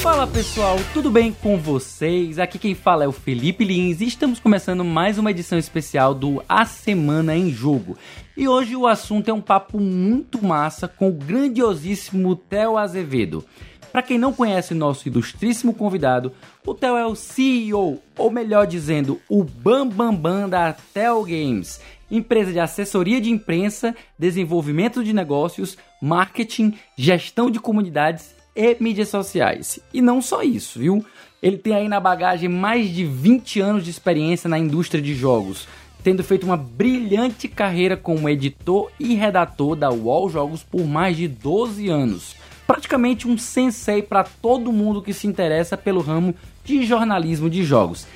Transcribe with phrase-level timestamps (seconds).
[0.00, 2.38] Fala pessoal, tudo bem com vocês?
[2.38, 6.42] Aqui quem fala é o Felipe Lins e estamos começando mais uma edição especial do
[6.48, 7.98] A Semana em Jogo.
[8.36, 13.44] E hoje o assunto é um papo muito massa com o grandiosíssimo Theo Azevedo.
[13.90, 16.32] Para quem não conhece nosso ilustríssimo convidado,
[16.64, 21.80] o Theo é o CEO, ou melhor dizendo, o Bambambam Bam Bam da Theo Games,
[22.10, 29.80] empresa de assessoria de imprensa, desenvolvimento de negócios, marketing, gestão de comunidades e mídias sociais.
[29.92, 31.04] E não só isso, viu?
[31.42, 35.66] Ele tem aí na bagagem mais de 20 anos de experiência na indústria de jogos,
[36.02, 41.28] tendo feito uma brilhante carreira como editor e redator da UOL Jogos por mais de
[41.28, 42.36] 12 anos.
[42.68, 48.06] Praticamente um sensei para todo mundo que se interessa pelo ramo de jornalismo de jogos.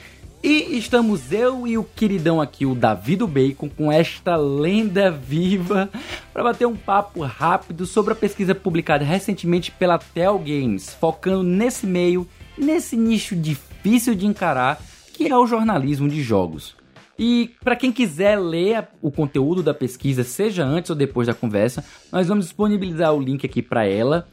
[0.44, 5.88] E estamos eu e o queridão aqui, o David Bacon, com esta lenda viva
[6.34, 11.86] para bater um papo rápido sobre a pesquisa publicada recentemente pela Tel Games, focando nesse
[11.86, 14.78] meio, nesse nicho difícil de encarar,
[15.14, 16.76] que é o jornalismo de jogos.
[17.18, 21.84] E para quem quiser ler o conteúdo da pesquisa, seja antes ou depois da conversa,
[22.10, 24.26] nós vamos disponibilizar o link aqui para ela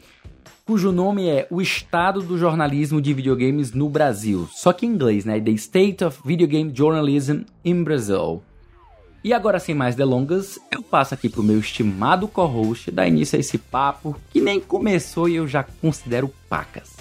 [0.70, 4.48] cujo nome é O Estado do Jornalismo de Videogames no Brasil.
[4.52, 5.42] Só que em inglês, né?
[5.42, 8.44] The State of Video Game Journalism in Brazil.
[9.24, 13.40] E agora, sem mais delongas, eu passo aqui pro meu estimado co-host dar início a
[13.40, 16.92] esse papo que nem começou e eu já considero pacas.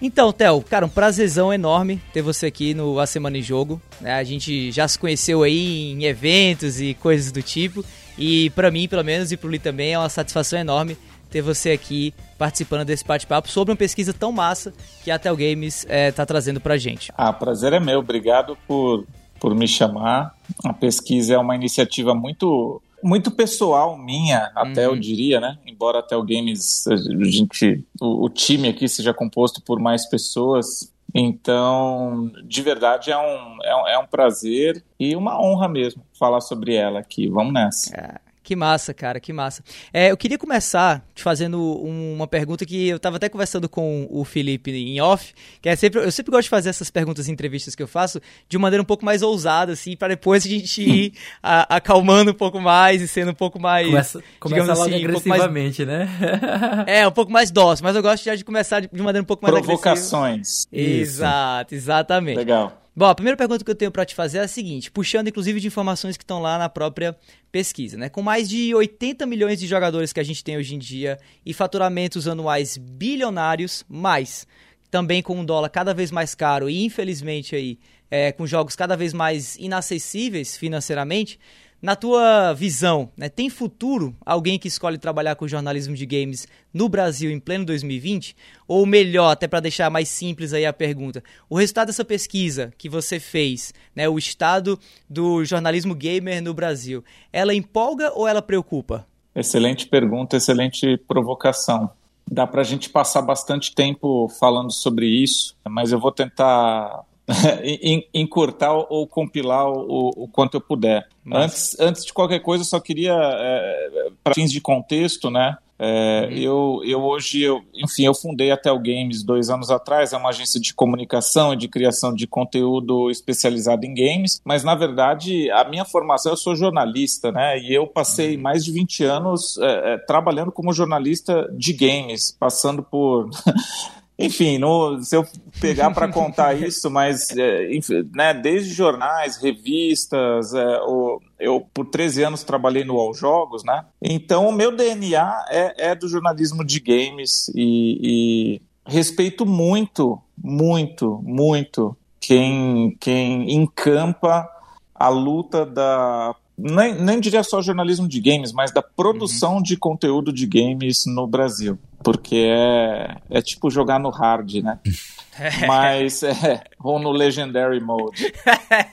[0.00, 3.78] Então, Theo, cara, um prazerzão enorme ter você aqui no A Semana em Jogo.
[4.00, 4.14] Né?
[4.14, 7.84] A gente já se conheceu aí em eventos e coisas do tipo.
[8.16, 10.96] E para mim, pelo menos, e pro Lee também, é uma satisfação enorme
[11.30, 15.84] ter você aqui participando desse bate-papo sobre uma pesquisa tão massa que a Tel Games
[15.84, 17.12] está é, tá trazendo para gente.
[17.16, 18.00] Ah, prazer é meu.
[18.00, 19.04] Obrigado por,
[19.40, 20.34] por me chamar.
[20.64, 24.94] A pesquisa é uma iniciativa muito muito pessoal minha, até uhum.
[24.94, 25.56] eu diria, né?
[25.64, 30.92] Embora a Tel Games, a gente, o, o, time aqui seja composto por mais pessoas.
[31.14, 36.40] Então, de verdade, é um, é um, é um prazer e uma honra mesmo falar
[36.40, 37.28] sobre ela aqui.
[37.28, 37.96] Vamos nessa.
[37.96, 38.27] É.
[38.48, 39.62] Que massa, cara, que massa.
[39.92, 44.08] É, eu queria começar te fazendo um, uma pergunta que eu estava até conversando com
[44.08, 47.32] o Felipe em off, que é sempre, eu sempre gosto de fazer essas perguntas em
[47.32, 50.80] entrevistas que eu faço de maneira um pouco mais ousada, assim, para depois a gente
[50.80, 53.86] ir a, acalmando um pouco mais e sendo um pouco mais.
[53.86, 56.84] Começa, começa logo assim, agressivamente, um mais, né?
[56.88, 59.26] é, um pouco mais dócil, mas eu gosto já de começar de, de maneira um
[59.26, 60.66] pouco mais Provocações.
[60.72, 61.02] agressiva.
[61.02, 62.38] Exato, exatamente.
[62.38, 62.87] Legal.
[62.98, 65.60] Bom, a primeira pergunta que eu tenho para te fazer é a seguinte, puxando inclusive
[65.60, 67.16] de informações que estão lá na própria
[67.52, 68.08] pesquisa, né?
[68.08, 71.16] Com mais de 80 milhões de jogadores que a gente tem hoje em dia
[71.46, 74.48] e faturamentos anuais bilionários, mais
[74.90, 77.78] também com um dólar cada vez mais caro e infelizmente aí
[78.10, 81.38] é, com jogos cada vez mais inacessíveis financeiramente,
[81.80, 86.88] na tua visão, né, tem futuro alguém que escolhe trabalhar com jornalismo de games no
[86.88, 88.34] Brasil em pleno 2020?
[88.66, 92.88] Ou melhor, até para deixar mais simples aí a pergunta, o resultado dessa pesquisa que
[92.88, 94.78] você fez, né, o estado
[95.08, 99.06] do jornalismo gamer no Brasil, ela empolga ou ela preocupa?
[99.34, 101.90] Excelente pergunta, excelente provocação.
[102.30, 107.04] Dá para a gente passar bastante tempo falando sobre isso, mas eu vou tentar
[108.14, 111.06] encurtar ou compilar o, o quanto eu puder.
[111.30, 115.56] Antes, antes de qualquer coisa, eu só queria, é, para fins de contexto, né?
[115.80, 116.36] É, uhum.
[116.36, 120.30] eu, eu hoje, eu, enfim, eu fundei a Tel Games dois anos atrás, é uma
[120.30, 125.62] agência de comunicação e de criação de conteúdo especializada em games, mas na verdade a
[125.68, 127.60] minha formação, eu sou jornalista, né?
[127.60, 128.42] E eu passei uhum.
[128.42, 133.30] mais de 20 anos é, é, trabalhando como jornalista de games, passando por
[134.18, 135.24] Enfim, no, se eu
[135.60, 141.86] pegar para contar isso, mas é, enfim, né, desde jornais, revistas, é, o, eu por
[141.86, 143.84] 13 anos trabalhei no All Jogos, né?
[144.02, 151.20] Então o meu DNA é, é do jornalismo de games e, e respeito muito, muito,
[151.22, 154.48] muito quem, quem encampa
[154.94, 159.62] a luta da nem, nem diria só jornalismo de games, mas da produção uhum.
[159.62, 161.78] de conteúdo de games no Brasil.
[162.02, 164.80] Porque é, é tipo jogar no hard, né?
[165.68, 168.32] mas é, ou no Legendary Mode.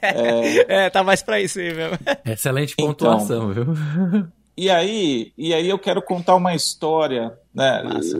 [0.02, 1.98] É, é tá mais pra isso aí mesmo.
[2.24, 4.28] Excelente pontuação, então, viu?
[4.56, 7.82] E aí, e aí eu quero contar uma história, né?
[7.84, 8.18] Massa.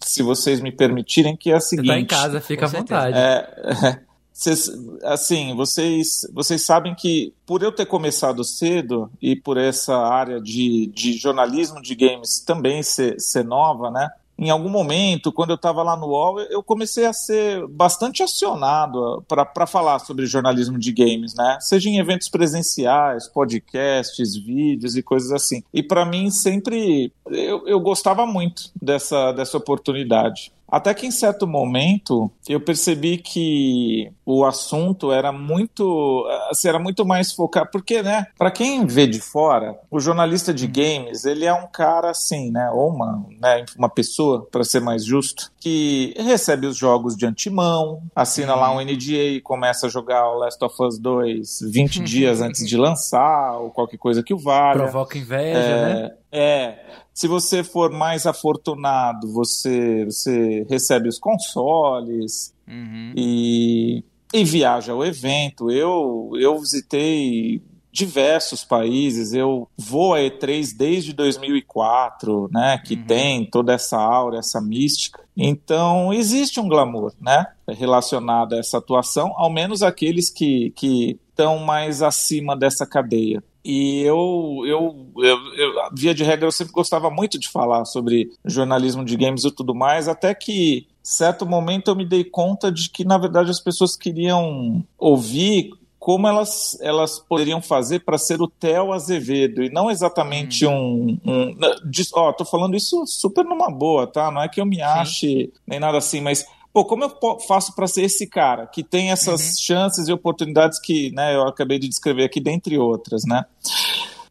[0.00, 1.88] Se vocês me permitirem, que é a seguinte.
[1.88, 3.18] Você tá em casa, fica à vontade.
[3.18, 4.00] É,
[4.38, 4.70] Cês,
[5.02, 10.86] assim, vocês, vocês sabem que por eu ter começado cedo e por essa área de,
[10.94, 14.08] de jornalismo de games também ser, ser nova, né?
[14.38, 19.24] em algum momento, quando eu estava lá no UOL, eu comecei a ser bastante acionado
[19.26, 21.58] para falar sobre jornalismo de games, né?
[21.60, 25.64] Seja em eventos presenciais, podcasts, vídeos e coisas assim.
[25.74, 30.52] E para mim sempre eu, eu gostava muito dessa, dessa oportunidade.
[30.70, 37.04] Até que em certo momento eu percebi que o assunto era muito, assim, era muito
[37.06, 41.52] mais focado, porque, né, para quem vê de fora, o jornalista de games, ele é
[41.52, 46.66] um cara assim, né, ou uma, né, uma pessoa, para ser mais justo, que recebe
[46.66, 50.74] os jogos de antemão, assina lá um NDA e começa a jogar o Last of
[50.82, 54.82] Us 2 20 dias antes de lançar, ou qualquer coisa que o valha.
[54.82, 56.10] Provoca inveja, é, né?
[56.30, 56.78] É,
[57.14, 63.12] se você for mais afortunado, você, você recebe os consoles uhum.
[63.16, 65.70] e, e viaja ao evento.
[65.70, 69.32] Eu, eu visitei diversos países.
[69.32, 73.04] Eu vou a E3 desde 2004, né, que uhum.
[73.04, 75.20] tem toda essa aura, essa mística.
[75.36, 81.58] Então, existe um glamour, né, relacionado a essa atuação, ao menos aqueles que que estão
[81.58, 83.42] mais acima dessa cadeia.
[83.70, 88.30] E eu, eu, eu, eu, via de regra, eu sempre gostava muito de falar sobre
[88.42, 92.88] jornalismo de games e tudo mais, até que, certo momento, eu me dei conta de
[92.88, 98.48] que, na verdade, as pessoas queriam ouvir como elas, elas poderiam fazer para ser o
[98.48, 101.18] Theo Azevedo e não exatamente hum.
[101.26, 101.30] um.
[101.30, 101.54] um
[101.84, 104.30] de, ó, tô falando isso super numa boa, tá?
[104.30, 105.52] Não é que eu me ache Sim.
[105.66, 106.46] nem nada assim, mas
[106.78, 109.56] pô, como eu faço para ser esse cara que tem essas uhum.
[109.58, 113.44] chances e oportunidades que né, eu acabei de descrever aqui, dentre outras, né?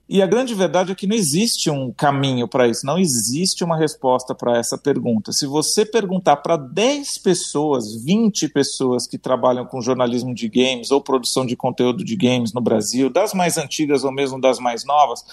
[0.08, 3.76] E a grande verdade é que não existe um caminho para isso, não existe uma
[3.76, 5.34] resposta para essa pergunta.
[5.34, 11.02] Se você perguntar para 10 pessoas, 20 pessoas que trabalham com jornalismo de games ou
[11.02, 15.26] produção de conteúdo de games no Brasil, das mais antigas ou mesmo das mais novas,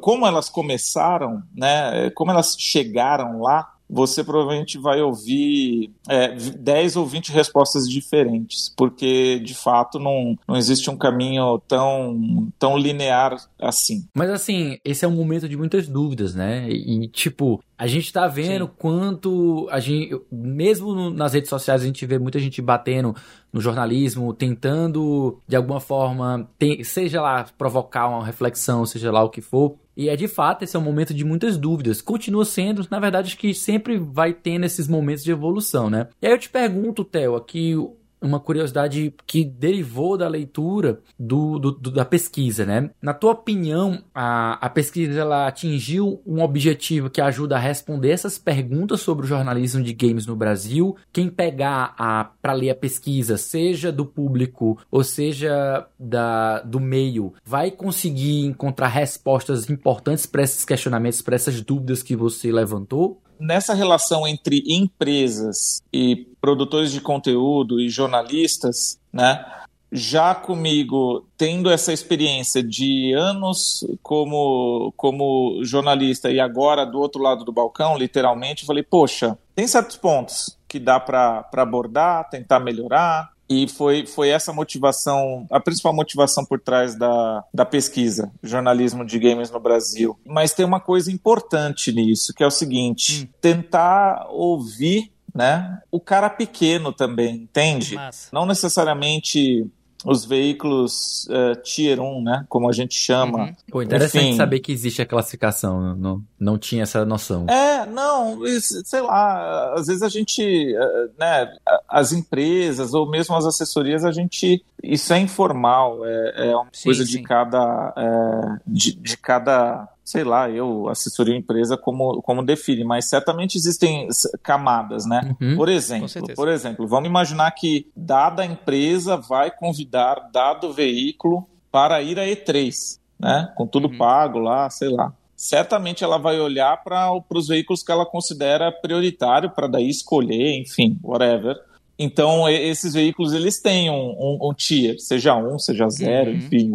[0.00, 7.06] como elas começaram, né, como elas chegaram lá, você provavelmente vai ouvir é, 10 ou
[7.06, 14.04] 20 respostas diferentes, porque de fato não, não existe um caminho tão, tão linear assim.
[14.14, 16.68] Mas assim, esse é um momento de muitas dúvidas, né?
[16.68, 18.70] E tipo, a gente tá vendo Sim.
[18.78, 23.14] quanto a gente, mesmo nas redes sociais, a gente vê muita gente batendo
[23.52, 29.30] no jornalismo, tentando de alguma forma, tem, seja lá provocar uma reflexão, seja lá o
[29.30, 29.76] que for.
[29.96, 32.02] E é de fato, esse é um momento de muitas dúvidas.
[32.02, 36.08] Continua sendo, na verdade, que sempre vai tendo esses momentos de evolução, né?
[36.20, 37.74] E aí eu te pergunto, Theo, aqui
[38.20, 42.90] uma curiosidade que derivou da leitura do, do, do, da pesquisa, né?
[43.00, 48.38] Na tua opinião, a, a pesquisa ela atingiu um objetivo que ajuda a responder essas
[48.38, 50.96] perguntas sobre o jornalismo de games no Brasil?
[51.12, 57.34] Quem pegar a para ler a pesquisa, seja do público ou seja da, do meio,
[57.44, 63.20] vai conseguir encontrar respostas importantes para esses questionamentos, para essas dúvidas que você levantou?
[63.38, 69.44] Nessa relação entre empresas e produtores de conteúdo e jornalistas, né?
[69.92, 77.44] Já comigo, tendo essa experiência de anos como, como jornalista e agora do outro lado
[77.44, 83.68] do balcão, literalmente, falei, poxa, tem certos pontos que dá para abordar, tentar melhorar, e
[83.68, 89.50] foi, foi essa motivação, a principal motivação por trás da, da pesquisa, jornalismo de games
[89.50, 90.18] no Brasil.
[90.24, 93.34] Mas tem uma coisa importante nisso, que é o seguinte: hum.
[93.40, 97.94] tentar ouvir né, o cara pequeno também, entende?
[97.94, 98.30] Massa.
[98.32, 99.70] Não necessariamente
[100.06, 102.46] os veículos uh, Tier 1, né?
[102.48, 103.38] Como a gente chama.
[103.38, 103.56] Uhum.
[103.72, 104.36] Pô, interessante Enfim.
[104.36, 107.44] saber que existe a classificação, não, não tinha essa noção.
[107.48, 110.42] É, não, sei lá, às vezes a gente,
[110.76, 111.52] uh, né,
[111.88, 116.84] as empresas ou mesmo as assessorias, a gente, isso é informal, é, é uma sim,
[116.84, 117.10] coisa sim.
[117.10, 122.84] de cada, é, de, de cada sei lá, eu assessoria a empresa como, como define,
[122.84, 124.06] mas certamente existem
[124.40, 125.34] camadas, né?
[125.40, 132.00] Uhum, por exemplo, por exemplo, vamos imaginar que dada empresa vai convidar dado veículo para
[132.02, 133.52] ir a E3, né?
[133.56, 133.98] Com tudo uhum.
[133.98, 135.12] pago lá, sei lá.
[135.34, 140.96] Certamente ela vai olhar para os veículos que ela considera prioritário para daí escolher, enfim,
[141.02, 141.60] whatever.
[141.98, 146.36] Então, esses veículos, eles têm um, um, um tier, seja um, seja zero, uhum.
[146.36, 146.70] enfim,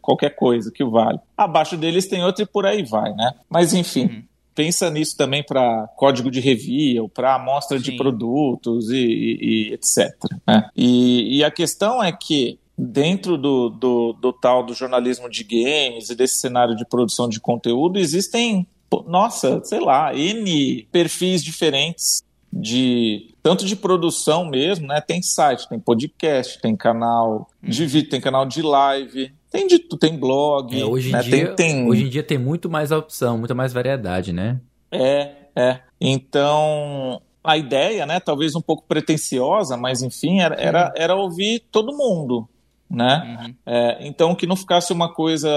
[0.00, 1.18] qualquer coisa que vale.
[1.36, 3.34] Abaixo deles tem outro e por aí vai, né?
[3.48, 4.22] Mas, enfim, uhum.
[4.54, 7.84] pensa nisso também para código de review, para amostra Sim.
[7.84, 10.14] de produtos e, e, e etc.
[10.46, 10.66] Né?
[10.74, 16.10] E, e a questão é que dentro do, do, do, tal do jornalismo de games
[16.10, 18.66] e desse cenário de produção de conteúdo, existem,
[19.06, 22.24] nossa, sei lá, N perfis diferentes
[22.56, 25.00] de tanto de produção mesmo, né?
[25.00, 27.88] Tem site, tem podcast, tem canal de uhum.
[27.88, 30.80] vídeo, tem canal de live, tem de tem blog.
[30.80, 31.18] É, hoje, né?
[31.18, 31.88] em dia, tem, tem...
[31.88, 34.60] hoje em dia tem muito mais opção, muita mais variedade, né?
[34.90, 35.80] É, é.
[36.00, 41.96] Então, a ideia, né, talvez um pouco pretensiosa, mas enfim, era, era, era ouvir todo
[41.96, 42.48] mundo,
[42.88, 43.38] né?
[43.40, 43.54] Uhum.
[43.66, 45.50] É, então, que não ficasse uma coisa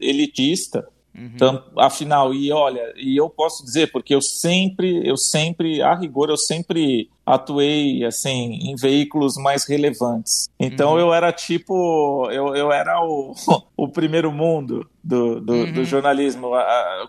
[0.00, 1.30] elitista, Uhum.
[1.34, 6.30] Então, afinal, e olha, e eu posso dizer, porque eu sempre, eu sempre, a rigor,
[6.30, 10.48] eu sempre atuei assim em veículos mais relevantes.
[10.58, 10.98] Então uhum.
[10.98, 13.34] eu era tipo, eu, eu era o,
[13.76, 15.72] o primeiro mundo do, do, uhum.
[15.72, 16.50] do jornalismo.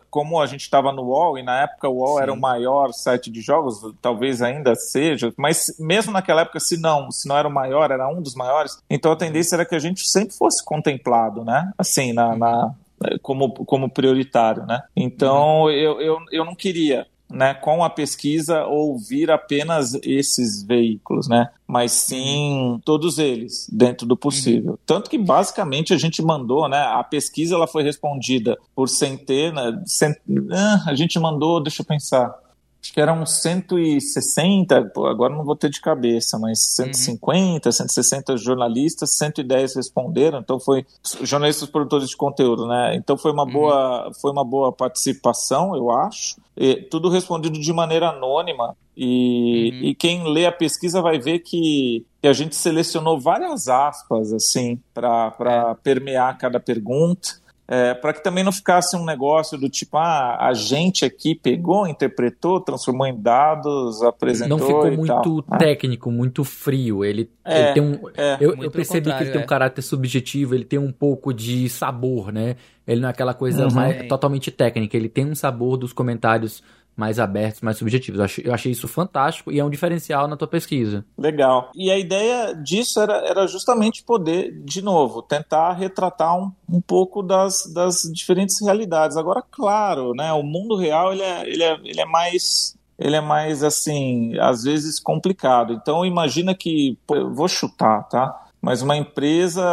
[0.09, 2.23] Como a gente estava no UOL, e na época o UOL Sim.
[2.23, 7.11] era o maior site de jogos, talvez ainda seja, mas mesmo naquela época, se não,
[7.11, 9.79] se não era o maior, era um dos maiores, então a tendência era que a
[9.79, 11.71] gente sempre fosse contemplado, né?
[11.77, 12.73] Assim, na, na
[13.21, 14.81] como, como prioritário, né?
[14.95, 15.69] Então, uhum.
[15.69, 21.91] eu, eu, eu não queria né, com a pesquisa ouvir apenas esses veículos, né, mas
[21.91, 24.71] sim todos eles dentro do possível.
[24.71, 24.77] Uhum.
[24.85, 30.17] Tanto que basicamente a gente mandou, né, a pesquisa ela foi respondida por centenas, cent...
[30.51, 32.33] ah, a gente mandou, deixa eu pensar,
[32.81, 37.71] acho que eram 160, pô, agora não vou ter de cabeça, mas 150, uhum.
[37.71, 40.85] 160 jornalistas, 110 responderam, então foi
[41.21, 42.95] jornalistas produtores de conteúdo, né?
[42.95, 43.51] Então foi uma uhum.
[43.51, 46.37] boa, foi uma boa participação, eu acho.
[46.57, 49.87] E, tudo respondido de maneira anônima e, uhum.
[49.87, 54.77] e quem lê a pesquisa vai ver que, que a gente selecionou várias aspas assim
[54.93, 55.75] para é.
[55.81, 57.40] permear cada pergunta
[57.73, 61.87] é, para que também não ficasse um negócio do tipo, ah, a gente aqui pegou,
[61.87, 64.57] interpretou, transformou em dados, apresentou.
[64.57, 65.57] Não ficou muito tal.
[65.57, 66.11] técnico, ah.
[66.11, 67.05] muito frio.
[67.05, 68.09] Ele, é, ele tem um.
[68.17, 69.47] É, eu, eu percebi que ele tem um é.
[69.47, 72.57] caráter subjetivo, ele tem um pouco de sabor, né?
[72.85, 73.73] Ele não é aquela coisa uhum.
[73.73, 76.61] mais, totalmente técnica, ele tem um sabor dos comentários
[77.01, 78.19] mais abertos, mais subjetivos.
[78.19, 81.03] Eu achei, eu achei, isso fantástico e é um diferencial na tua pesquisa.
[81.17, 81.71] Legal.
[81.75, 87.23] E a ideia disso era, era justamente poder, de novo, tentar retratar um, um pouco
[87.23, 89.17] das, das diferentes realidades.
[89.17, 93.21] Agora, claro, né, o mundo real ele é, ele é, ele é mais ele é
[93.21, 95.73] mais assim, às vezes complicado.
[95.73, 98.45] Então imagina que, pô, vou chutar, tá?
[98.61, 99.63] Mas uma empresa,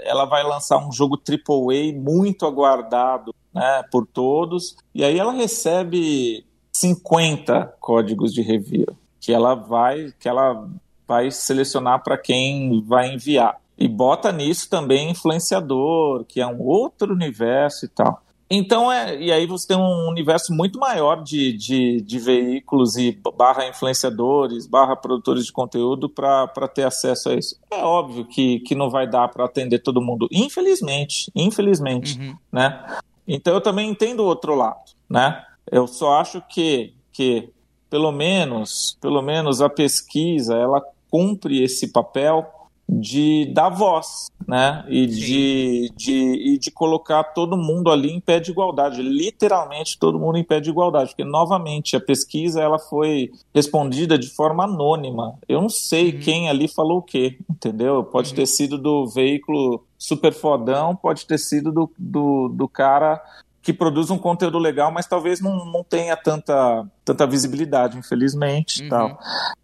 [0.00, 6.44] ela vai lançar um jogo AAA muito aguardado né, por todos, e aí ela recebe
[6.80, 8.86] 50 códigos de review
[9.20, 10.68] que ela vai que ela
[11.06, 13.60] vai selecionar para quem vai enviar.
[13.76, 18.22] E bota nisso também influenciador, que é um outro universo e tal.
[18.50, 23.18] Então, é, e aí você tem um universo muito maior de, de, de veículos e
[23.36, 27.56] barra influenciadores, barra produtores de conteúdo para ter acesso a isso.
[27.70, 32.36] É óbvio que, que não vai dar para atender todo mundo, infelizmente, infelizmente, uhum.
[32.50, 32.98] né?
[33.26, 35.44] Então eu também entendo o outro lado, né?
[35.70, 37.50] Eu só acho que, que
[37.90, 42.46] pelo menos, pelo menos a pesquisa, ela cumpre esse papel
[42.90, 44.82] de dar voz, né?
[44.88, 50.18] E de, de, e de colocar todo mundo ali em pé de igualdade, literalmente todo
[50.18, 55.38] mundo em pé de igualdade, porque novamente a pesquisa ela foi respondida de forma anônima.
[55.46, 56.20] Eu não sei uhum.
[56.20, 58.02] quem ali falou o quê, entendeu?
[58.04, 58.36] Pode uhum.
[58.36, 63.20] ter sido do veículo super fodão, pode ter sido do, do, do cara
[63.68, 68.82] que produz um conteúdo legal, mas talvez não, não tenha tanta, tanta visibilidade, infelizmente.
[68.84, 68.88] Uhum.
[68.88, 69.18] Tal.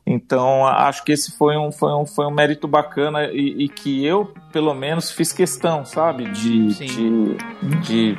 [0.06, 4.04] Então, acho que esse foi um, foi um, foi um mérito bacana e, e que
[4.04, 7.36] eu, pelo menos, fiz questão, sabe, de, de,
[7.80, 8.18] de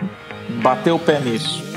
[0.64, 1.75] bater o pé nisso.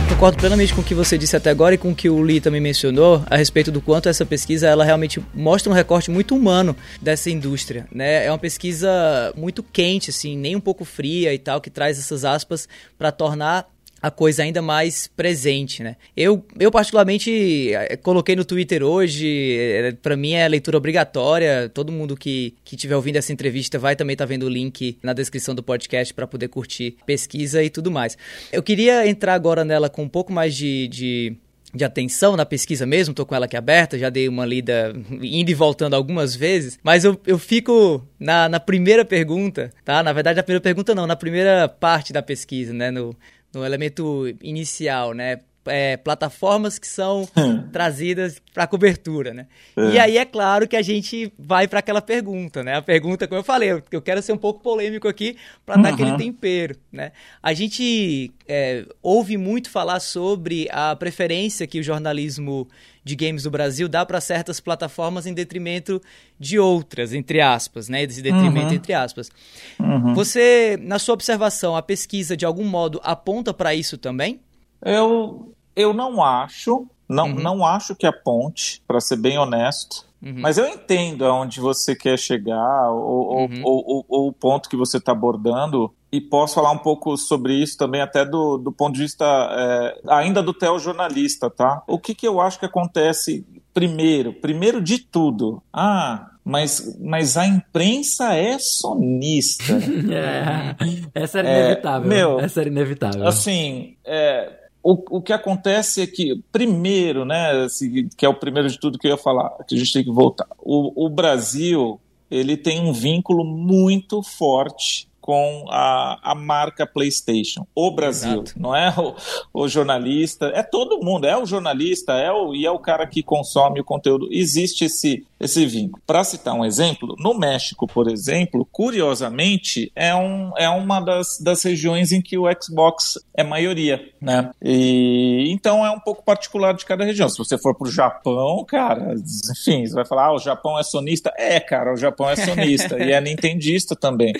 [0.00, 2.22] Eu concordo plenamente com o que você disse até agora e com o que o
[2.22, 6.34] Lee também mencionou a respeito do quanto essa pesquisa ela realmente mostra um recorte muito
[6.34, 8.24] humano dessa indústria, né?
[8.24, 8.90] É uma pesquisa
[9.36, 12.66] muito quente, assim, nem um pouco fria e tal, que traz essas aspas
[12.98, 13.68] para tornar
[14.00, 15.96] a coisa ainda mais presente, né?
[16.16, 21.68] Eu, eu particularmente eh, coloquei no Twitter hoje, eh, para mim é leitura obrigatória.
[21.68, 24.98] Todo mundo que que estiver ouvindo essa entrevista vai também estar tá vendo o link
[25.02, 28.16] na descrição do podcast para poder curtir pesquisa e tudo mais.
[28.52, 31.36] Eu queria entrar agora nela com um pouco mais de, de
[31.72, 34.92] de atenção na pesquisa mesmo, tô com ela aqui aberta, já dei uma lida
[35.22, 40.02] indo e voltando algumas vezes, mas eu, eu fico na, na primeira pergunta, tá?
[40.02, 42.90] Na verdade, a primeira pergunta não, na primeira parte da pesquisa, né?
[42.90, 43.16] No,
[43.52, 45.40] no elemento inicial, né?
[45.70, 47.28] É, plataformas que são
[47.72, 49.46] trazidas para cobertura, né?
[49.76, 49.90] É.
[49.90, 52.76] E aí é claro que a gente vai para aquela pergunta, né?
[52.76, 55.82] A pergunta, como eu falei, eu quero ser um pouco polêmico aqui para uhum.
[55.82, 57.12] dar aquele tempero, né?
[57.42, 62.68] A gente é, ouve muito falar sobre a preferência que o jornalismo
[63.02, 66.00] de games do Brasil dá para certas plataformas em detrimento
[66.38, 68.02] de outras, entre aspas, né?
[68.02, 68.74] Esse detrimento uhum.
[68.74, 69.30] entre aspas.
[69.78, 70.14] Uhum.
[70.14, 74.40] Você, na sua observação, a pesquisa de algum modo aponta para isso também?
[74.84, 77.34] Eu, eu não acho, não, uhum.
[77.34, 80.08] não acho que aponte, para ser bem honesto.
[80.22, 80.34] Uhum.
[80.36, 83.62] Mas eu entendo aonde você quer chegar, ou, uhum.
[83.64, 87.54] ou, ou, ou, o ponto que você está abordando, e posso falar um pouco sobre
[87.54, 91.82] isso também, até do, do ponto de vista é, ainda do telejornalista, tá?
[91.86, 94.32] O que, que eu acho que acontece primeiro?
[94.34, 99.72] Primeiro de tudo, ah, mas, mas a imprensa é sonista.
[100.12, 100.76] é,
[101.14, 102.12] essa era inevitável.
[102.12, 103.26] É, meu, essa era inevitável.
[103.26, 108.68] Assim, é, o, o que acontece é que, primeiro, né, assim, que é o primeiro
[108.68, 110.46] de tudo que eu ia falar, que a gente tem que voltar.
[110.58, 117.64] O, o Brasil, ele tem um vínculo muito forte com a, a marca PlayStation.
[117.72, 118.54] O Brasil, Exato.
[118.56, 119.14] não é o,
[119.54, 123.22] o, jornalista, é todo mundo, é o jornalista, é o, e é o cara que
[123.22, 124.26] consome o conteúdo.
[124.32, 126.02] Existe esse, esse vínculo.
[126.04, 131.62] Para citar um exemplo, no México, por exemplo, curiosamente, é, um, é uma das, das
[131.62, 134.50] regiões em que o Xbox é maioria, né?
[134.60, 137.28] E, então é um pouco particular de cada região.
[137.28, 139.14] Se você for para o Japão, cara,
[139.52, 141.32] enfim, você vai falar, ah, o Japão é sonista.
[141.38, 144.32] É, cara, o Japão é sonista e é nintendista também.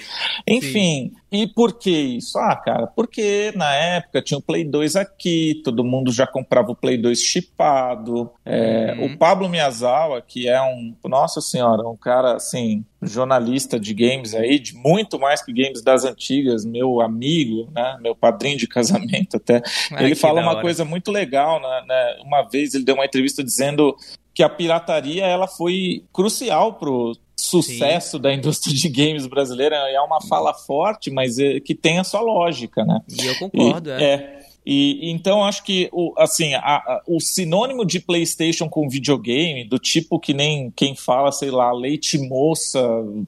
[0.49, 2.39] Enfim, enfim, e por que isso?
[2.39, 6.75] Ah, cara, porque na época tinha o Play 2 aqui, todo mundo já comprava o
[6.75, 8.31] Play 2 chipado.
[8.45, 9.07] É, uhum.
[9.07, 14.59] O Pablo Miyazawa, que é um, nossa senhora, um cara assim, jornalista de games aí,
[14.59, 19.63] de muito mais que games das antigas, meu amigo, né, meu padrinho de casamento até.
[19.93, 23.45] Ai, ele fala uma coisa muito legal, né, né, uma vez ele deu uma entrevista
[23.45, 23.95] dizendo
[24.41, 28.23] que a pirataria ela foi crucial pro sucesso Sim.
[28.23, 32.23] da indústria de games brasileira é uma fala forte, mas é, que tem a sua
[32.23, 33.01] lógica, né?
[33.07, 34.03] E eu concordo, e, é.
[34.03, 34.41] é.
[34.65, 39.79] E, então acho que o, assim, a, a, o sinônimo de PlayStation com videogame, do
[39.79, 42.81] tipo que nem quem fala, sei lá, leite moça,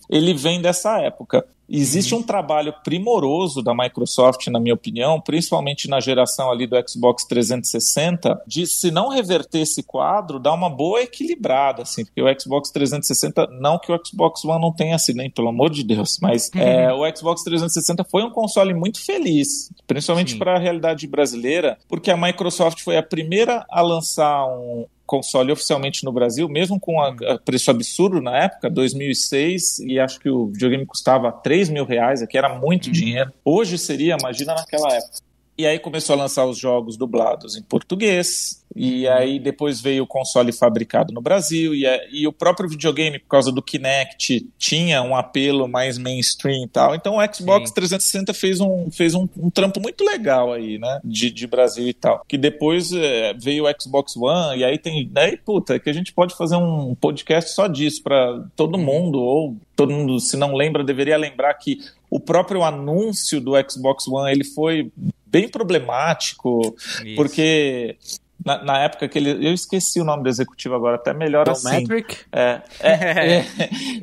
[0.08, 1.46] ele vem dessa época.
[1.74, 2.20] Existe uhum.
[2.20, 8.42] um trabalho primoroso da Microsoft, na minha opinião, principalmente na geração ali do Xbox 360,
[8.46, 13.46] de se não reverter esse quadro, dar uma boa equilibrada, assim, porque o Xbox 360,
[13.58, 16.60] não que o Xbox One não tenha sido, nem pelo amor de Deus, mas uhum.
[16.60, 22.10] é, o Xbox 360 foi um console muito feliz, principalmente para a realidade brasileira, porque
[22.10, 27.08] a Microsoft foi a primeira a lançar um, console oficialmente no Brasil, mesmo com a,
[27.08, 32.22] a preço absurdo na época, 2006, e acho que o videogame custava 3 mil reais,
[32.22, 32.92] aqui era muito uhum.
[32.92, 33.30] dinheiro.
[33.44, 35.18] Hoje seria, imagina naquela época.
[35.58, 40.06] E aí começou a lançar os jogos dublados em português, e aí depois veio o
[40.06, 45.14] console fabricado no Brasil, e, e, o próprio videogame, por causa do Kinect, tinha um
[45.14, 46.94] apelo mais mainstream e tal.
[46.94, 47.74] Então o Xbox Sim.
[47.74, 51.00] 360 fez, um, fez um, um, trampo muito legal aí, né?
[51.04, 52.24] De, de Brasil e tal.
[52.26, 55.08] Que depois é, veio o Xbox One, e aí tem.
[55.10, 58.84] Daí, puta, que a gente pode fazer um podcast só disso para todo uhum.
[58.84, 61.78] mundo, ou todo mundo, se não lembra, deveria lembrar que
[62.10, 64.92] o próprio anúncio do Xbox One ele foi
[65.26, 67.16] bem problemático, Isso.
[67.16, 67.96] porque
[68.44, 69.46] na, na, época que ele.
[69.46, 71.70] Eu esqueci o nome do executivo agora, até melhor Tom assim.
[71.70, 72.16] Metric?
[72.32, 73.46] É, é, é,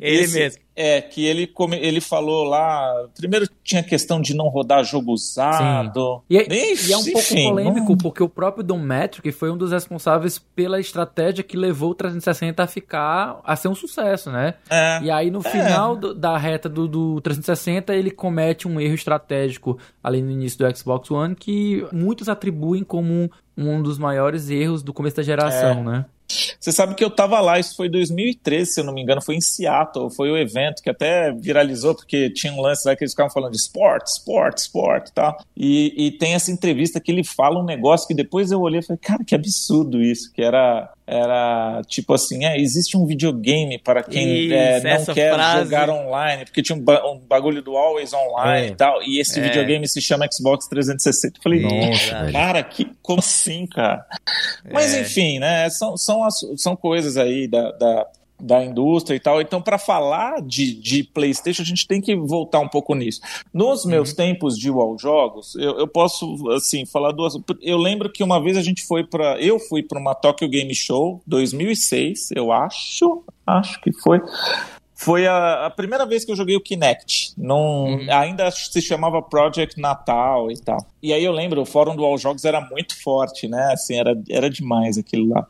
[0.00, 0.60] ele esse, mesmo.
[0.74, 3.06] É, que ele, come, ele falou lá.
[3.14, 6.22] Primeiro tinha questão de não rodar jogo usado.
[6.30, 7.96] E, é, Ixi, e, é um pouco polêmico, não...
[7.98, 12.62] porque o próprio Dom Metric foi um dos responsáveis pela estratégia que levou o 360
[12.62, 13.40] a ficar.
[13.44, 14.54] a ser um sucesso, né?
[14.70, 15.50] É, e aí no é.
[15.50, 20.58] final do, da reta do, do 360 ele comete um erro estratégico ali no início
[20.58, 25.80] do Xbox One que muitos atribuem como um dos maiores erros do começo da geração,
[25.80, 25.82] é.
[25.82, 26.04] né?
[26.58, 29.34] Você sabe que eu tava lá, isso foi 2013, se eu não me engano, foi
[29.34, 33.12] em Seattle, foi o evento que até viralizou, porque tinha um lance lá que eles
[33.12, 35.36] ficavam falando de esporte, esporte, esporte tá?
[35.56, 38.82] e E tem essa entrevista que ele fala um negócio que depois eu olhei e
[38.82, 44.00] falei, cara, que absurdo isso, que era era tipo assim, é, existe um videogame para
[44.00, 45.64] quem Isso, é, não quer frase.
[45.64, 48.70] jogar online, porque tinha um, ba um, bagulho do Always Online é.
[48.70, 49.42] e tal, e esse é.
[49.42, 51.38] videogame se chama Xbox 360.
[51.38, 54.06] Eu falei, Nossa, cara, que, como assim, cara?
[54.70, 55.00] Mas é.
[55.00, 58.06] enfim, né, são, são, as, são coisas aí da, da
[58.40, 59.40] da indústria e tal.
[59.40, 63.20] Então, para falar de, de PlayStation, a gente tem que voltar um pouco nisso.
[63.52, 64.16] Nos meus uhum.
[64.16, 67.34] tempos de UOL Jogos, eu, eu, posso, assim, falar duas.
[67.60, 69.40] Eu lembro que uma vez a gente foi para.
[69.40, 73.22] Eu fui para uma Tokyo Game Show 2006, eu acho.
[73.46, 74.20] Acho que foi.
[75.02, 77.32] Foi a, a primeira vez que eu joguei o Kinect.
[77.38, 78.06] Num, uhum.
[78.10, 80.76] Ainda se chamava Project Natal e tal.
[81.02, 83.70] E aí eu lembro, o fórum do All Jogos era muito forte, né?
[83.72, 85.46] Assim, era, era demais aquilo lá.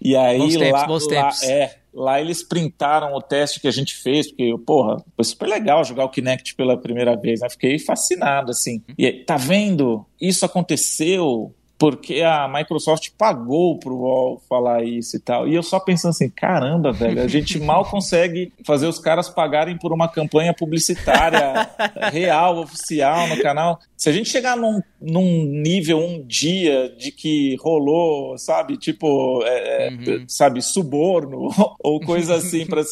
[0.00, 1.42] E aí bons tempos, lá, bons lá, tempos.
[1.42, 5.84] É, Lá eles printaram o teste que a gente fez, porque, porra, foi super legal
[5.84, 7.50] jogar o Kinect pela primeira vez, né?
[7.50, 8.82] Fiquei fascinado, assim.
[8.96, 10.04] E tá vendo?
[10.20, 15.48] Isso aconteceu porque a Microsoft pagou pro UOL falar isso e tal.
[15.48, 19.76] E eu só pensando assim, caramba, velho, a gente mal consegue fazer os caras pagarem
[19.76, 21.68] por uma campanha publicitária
[22.12, 23.80] real, oficial no canal.
[23.96, 29.86] Se a gente chegar num, num nível um dia de que rolou, sabe, tipo, é,
[29.86, 30.24] é uhum.
[30.28, 31.48] sabe, suborno
[31.82, 32.82] ou coisa assim, pra,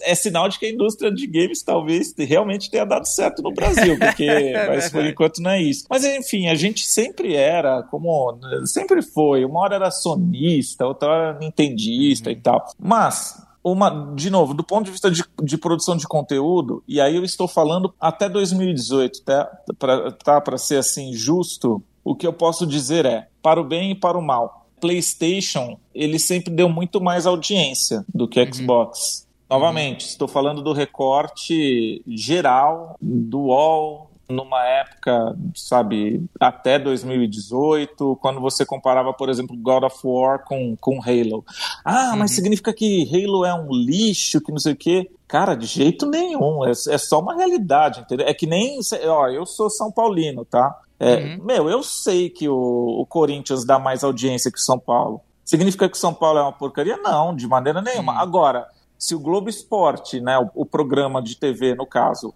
[0.00, 3.98] é sinal de que a indústria de games talvez realmente tenha dado certo no Brasil,
[3.98, 5.84] porque mas por enquanto não é isso.
[5.90, 9.44] Mas enfim, a gente sempre era como sempre foi.
[9.44, 12.36] Uma hora era sonista, outra era nintendista uhum.
[12.36, 12.66] e tal.
[12.78, 17.16] Mas uma, de novo, do ponto de vista de, de, produção de conteúdo, e aí
[17.16, 19.50] eu estou falando até 2018, tá?
[19.76, 23.94] Para tá, ser assim justo, o que eu posso dizer é, para o bem e
[23.94, 24.68] para o mal.
[24.80, 28.52] PlayStation, ele sempre deu muito mais audiência do que uhum.
[28.52, 29.26] Xbox.
[29.50, 30.10] Novamente, uhum.
[30.10, 39.12] estou falando do recorte geral do UOL, numa época, sabe, até 2018, quando você comparava,
[39.12, 41.44] por exemplo, God of War com, com Halo.
[41.84, 42.18] Ah, uhum.
[42.18, 45.10] mas significa que Halo é um lixo, que não sei o quê.
[45.28, 48.26] Cara, de jeito nenhum, é, é só uma realidade, entendeu?
[48.26, 50.76] É que nem, ó, eu sou São Paulino, tá?
[50.98, 51.44] É, uhum.
[51.44, 55.20] Meu, eu sei que o, o Corinthians dá mais audiência que o São Paulo.
[55.44, 56.96] Significa que o São Paulo é uma porcaria?
[56.96, 58.14] Não, de maneira nenhuma.
[58.14, 58.18] Uhum.
[58.18, 58.66] Agora,
[58.98, 62.34] se o Globo Esporte, né, o, o, programa de TV, no caso,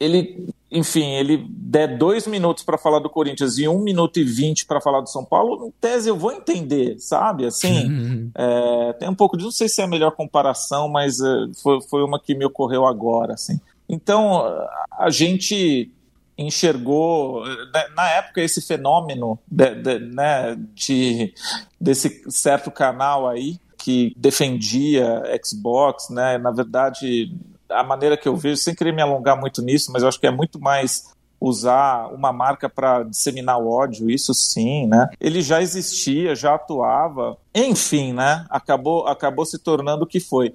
[0.00, 4.64] ele, enfim, ele der dois minutos para falar do Corinthians e um minuto e vinte
[4.64, 7.44] para falar do São Paulo, em tese eu vou entender, sabe?
[7.44, 8.30] Assim, uhum.
[8.34, 11.26] é, tem um pouco de, não sei se é a melhor comparação, mas é,
[11.62, 13.60] foi, foi uma que me ocorreu agora, assim.
[13.86, 14.42] Então,
[14.90, 15.92] a gente
[16.38, 21.34] enxergou né, na época esse fenômeno de, de, né, de,
[21.78, 26.38] desse certo canal aí que defendia Xbox, né?
[26.38, 27.34] Na verdade,
[27.70, 30.26] a maneira que eu vejo, sem querer me alongar muito nisso, mas eu acho que
[30.26, 35.08] é muito mais usar uma marca para disseminar o ódio, isso sim, né?
[35.18, 38.44] Ele já existia, já atuava, enfim, né?
[38.50, 40.52] Acabou, acabou se tornando o que foi.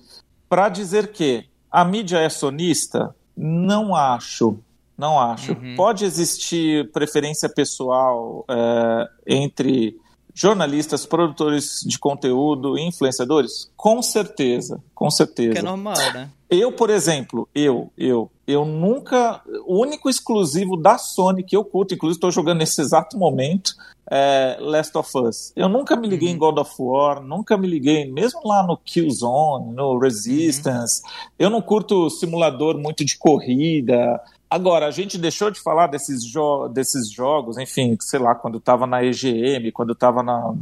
[0.47, 4.59] Para dizer que a mídia é sonista, não acho.
[4.97, 5.53] Não acho.
[5.53, 5.75] Uhum.
[5.75, 9.99] Pode existir preferência pessoal é, entre
[10.35, 13.71] jornalistas, produtores de conteúdo, influenciadores?
[13.77, 15.53] Com certeza, com certeza.
[15.53, 16.29] Que é normal, né?
[16.49, 19.41] Eu, por exemplo, eu, eu, eu nunca.
[19.65, 23.73] O único exclusivo da Sony que eu curto, inclusive estou jogando nesse exato momento,
[24.11, 25.53] é Last of Us.
[25.55, 26.35] Eu nunca me liguei uhum.
[26.35, 31.01] em God of War, nunca me liguei, mesmo lá no Killzone, no Resistance.
[31.01, 31.29] Uhum.
[31.39, 34.21] Eu não curto simulador muito de corrida.
[34.55, 38.87] Agora, a gente deixou de falar desses, jo desses jogos, enfim, sei lá, quando estava
[38.87, 40.55] na EGM, quando estava no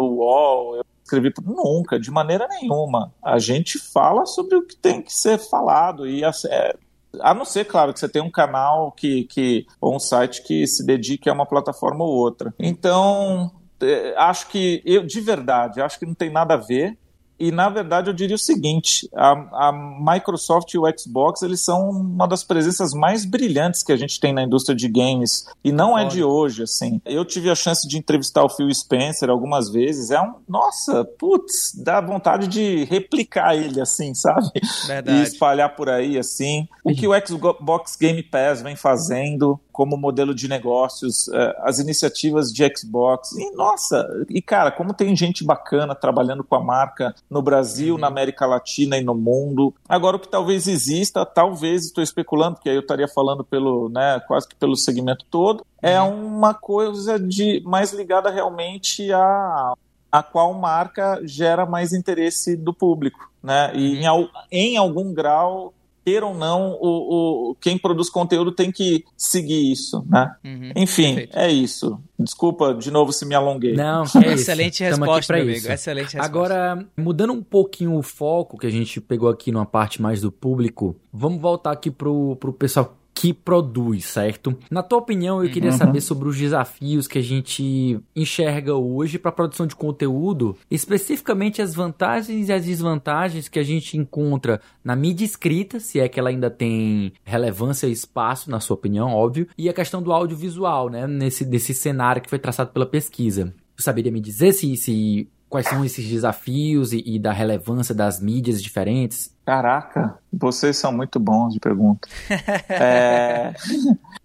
[0.00, 3.12] UOL, eu escrevi nunca, de maneira nenhuma.
[3.22, 6.76] A gente fala sobre o que tem que ser falado e é,
[7.20, 10.66] a não ser, claro, que você tem um canal que, que ou um site que
[10.66, 12.54] se dedique a uma plataforma ou outra.
[12.58, 13.50] Então,
[13.82, 16.96] é, acho que eu de verdade, acho que não tem nada a ver.
[17.38, 21.90] E na verdade eu diria o seguinte: a, a, Microsoft e o Xbox eles são
[21.90, 25.92] uma das presenças mais brilhantes que a gente tem na indústria de games e não
[25.92, 26.02] Olha.
[26.02, 27.00] é de hoje assim.
[27.04, 30.10] Eu tive a chance de entrevistar o Phil Spencer algumas vezes.
[30.10, 34.50] É um, nossa, putz, dá vontade de replicar ele assim, sabe?
[34.86, 35.18] Verdade.
[35.18, 36.66] E espalhar por aí assim.
[36.84, 42.52] O que o Xbox Game Pass vem fazendo como modelo de negócios, é, as iniciativas
[42.52, 43.30] de Xbox.
[43.30, 48.00] E nossa, e cara, como tem gente bacana trabalhando com a marca no Brasil, uhum.
[48.00, 49.72] na América Latina e no mundo.
[49.88, 54.18] Agora, o que talvez exista, talvez, estou especulando, porque aí eu estaria falando pelo, né,
[54.26, 56.26] quase que pelo segmento todo, é uhum.
[56.26, 59.74] uma coisa de mais ligada realmente a
[60.10, 63.70] a qual marca gera mais interesse do público, né?
[63.74, 64.06] E em,
[64.50, 65.74] em algum grau
[66.08, 70.34] queira ou não, o, o, quem produz conteúdo tem que seguir isso, né?
[70.42, 71.38] Uhum, Enfim, perfeito.
[71.38, 72.00] é isso.
[72.18, 73.74] Desculpa de novo se me alonguei.
[73.74, 75.70] Não, é Excelente resposta, meu amigo.
[75.70, 76.24] Excelente resposta.
[76.24, 80.32] Agora, mudando um pouquinho o foco que a gente pegou aqui numa parte mais do
[80.32, 84.56] público, vamos voltar aqui pro, pro pessoal que produz, certo?
[84.70, 85.76] Na tua opinião, eu queria uhum.
[85.76, 91.60] saber sobre os desafios que a gente enxerga hoje para a produção de conteúdo, especificamente
[91.60, 96.20] as vantagens e as desvantagens que a gente encontra na mídia escrita, se é que
[96.20, 100.88] ela ainda tem relevância e espaço, na sua opinião, óbvio, e a questão do audiovisual,
[100.88, 103.52] né, nesse desse cenário que foi traçado pela pesquisa.
[103.76, 108.20] Você saberia me dizer se, se quais são esses desafios e, e, da relevância das
[108.20, 109.34] mídias diferentes?
[109.44, 112.08] Caraca, vocês são muito bons de pergunta.
[112.68, 113.54] é...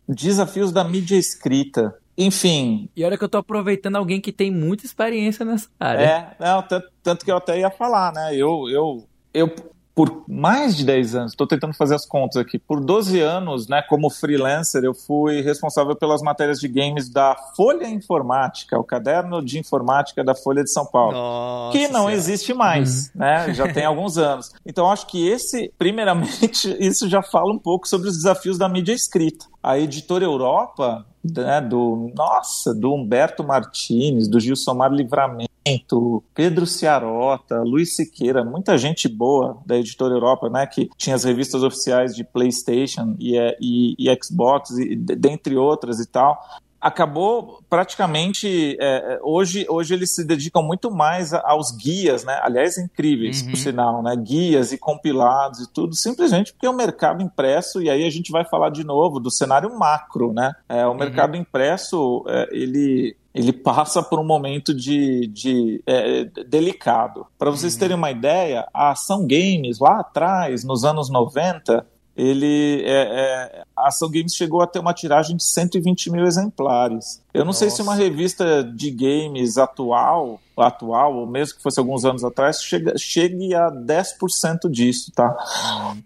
[0.08, 1.96] Desafios da mídia escrita.
[2.18, 2.90] Enfim.
[2.96, 6.02] E olha que eu tô aproveitando alguém que tem muita experiência nessa área.
[6.02, 8.36] É, não, tanto, tanto que eu até ia falar, né?
[8.36, 9.56] Eu, eu, eu
[9.96, 13.82] por mais de 10 anos, estou tentando fazer as contas aqui, por 12 anos, né,
[13.88, 19.60] como freelancer, eu fui responsável pelas matérias de games da Folha Informática, o caderno de
[19.60, 22.14] informática da Folha de São Paulo, Nossa que não Senhora.
[22.16, 23.22] existe mais, Uhum.
[23.22, 24.52] né, já tem alguns anos.
[24.66, 28.94] Então, acho que esse, primeiramente, isso já fala um pouco sobre os desafios da mídia
[28.94, 29.46] escrita.
[29.62, 35.53] A editora Europa, né, do, nossa, do Humberto Martins, do Gilsomar Livramento,
[36.34, 41.64] Pedro Ciarota, Luiz Siqueira, muita gente boa da editora Europa, né, que tinha as revistas
[41.64, 46.38] oficiais de PlayStation e, eh, e, e Xbox, e, dentre outras e tal.
[46.82, 52.38] Acabou praticamente é, hoje, hoje eles se dedicam muito mais aos guias, né?
[52.44, 53.52] Aliás, incríveis, Uhum.
[53.52, 54.14] por sinal, né?
[54.18, 58.34] Guias e compilados e tudo, simplesmente porque é o mercado impresso, e aí a gente
[58.34, 60.54] vai falar de novo do cenário macro, né?
[60.68, 67.26] É, o mercado impresso, é, ele, ele passa por um momento de, de é, delicado.
[67.38, 73.02] Para vocês terem uma ideia, a Ação Games, lá atrás, nos anos 90, ele é,
[73.02, 77.24] é, a Ação Games chegou a ter uma tiragem de 120 mil exemplares.
[77.34, 77.90] Eu não sei se Nossa.
[77.90, 83.56] uma revista de games atual, atual, ou mesmo que fosse alguns anos atrás, chega, chegue
[83.56, 85.36] a 10% disso, tá?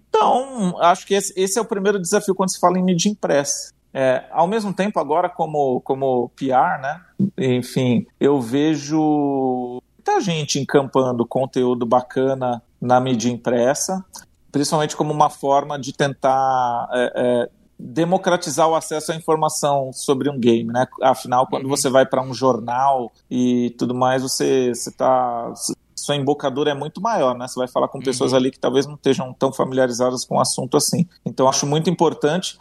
[0.08, 3.74] Então, acho que esse, esse é o primeiro desafio quando se fala em mídia impressa.
[4.00, 7.02] É, ao mesmo tempo, agora, como, como PR, né?
[7.36, 14.06] Enfim, eu vejo muita gente encampando conteúdo bacana na mídia impressa,
[14.52, 20.40] principalmente como uma forma de tentar é, é, democratizar o acesso à informação sobre um
[20.40, 20.86] game, né?
[21.02, 21.70] Afinal, quando Uhum.
[21.72, 25.52] você vai para um jornal e tudo mais, você está
[25.96, 27.48] sua embocadura é muito maior, né?
[27.48, 30.78] Você vai falar com pessoas ali que talvez não estejam tão familiarizadas com o assunto
[30.78, 31.06] assim.
[31.26, 32.58] Então, acho muito importante.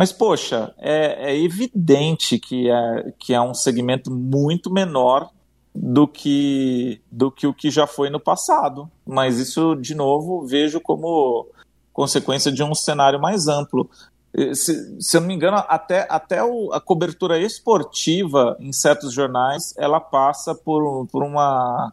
[0.00, 5.28] Mas, poxa, é, é evidente que é, que é um segmento muito menor
[5.74, 8.90] do que, do que o que já foi no passado.
[9.06, 11.46] Mas isso, de novo, vejo como
[11.92, 13.90] consequência de um cenário mais amplo.
[14.34, 19.12] Eh, Se, se eu não me engano, até, até o- a cobertura esportiva em certos
[19.12, 21.92] jornais ela passa por, por uma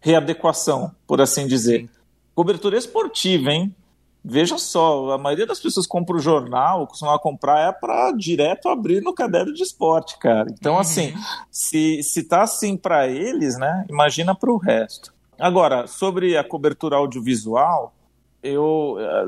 [0.00, 1.88] readequação, por assim dizer.
[2.36, 3.74] Cobertura esportiva, hein?
[4.30, 8.68] Veja só, a maioria das pessoas que compra o jornal, costuma comprar é para direto
[8.68, 10.46] abrir no caderno de esporte, cara.
[10.50, 10.80] Então, Uhum.
[10.80, 11.14] assim,
[11.50, 13.86] se, se tá assim para eles, né?
[13.88, 15.14] Imagina para o resto.
[15.38, 17.94] Agora, sobre a cobertura audiovisual,
[18.42, 19.26] eu eh,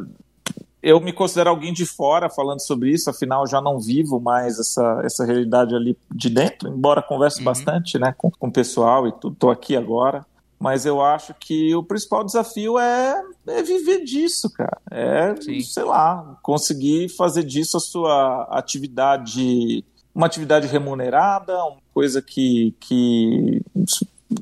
[0.82, 5.02] eu me considero alguém de fora falando sobre isso, afinal já não vivo mais essa,
[5.04, 7.44] essa realidade ali de dentro, embora converse Uhum.
[7.44, 10.24] bastante né, com, com o pessoal e tudo, estou aqui agora.
[10.62, 14.76] Mas eu acho que o principal desafio é, é viver disso, cara.
[14.90, 15.60] É, Sim.
[15.62, 19.82] sei lá, conseguir fazer disso a sua atividade,
[20.14, 23.62] uma atividade remunerada, uma coisa que, que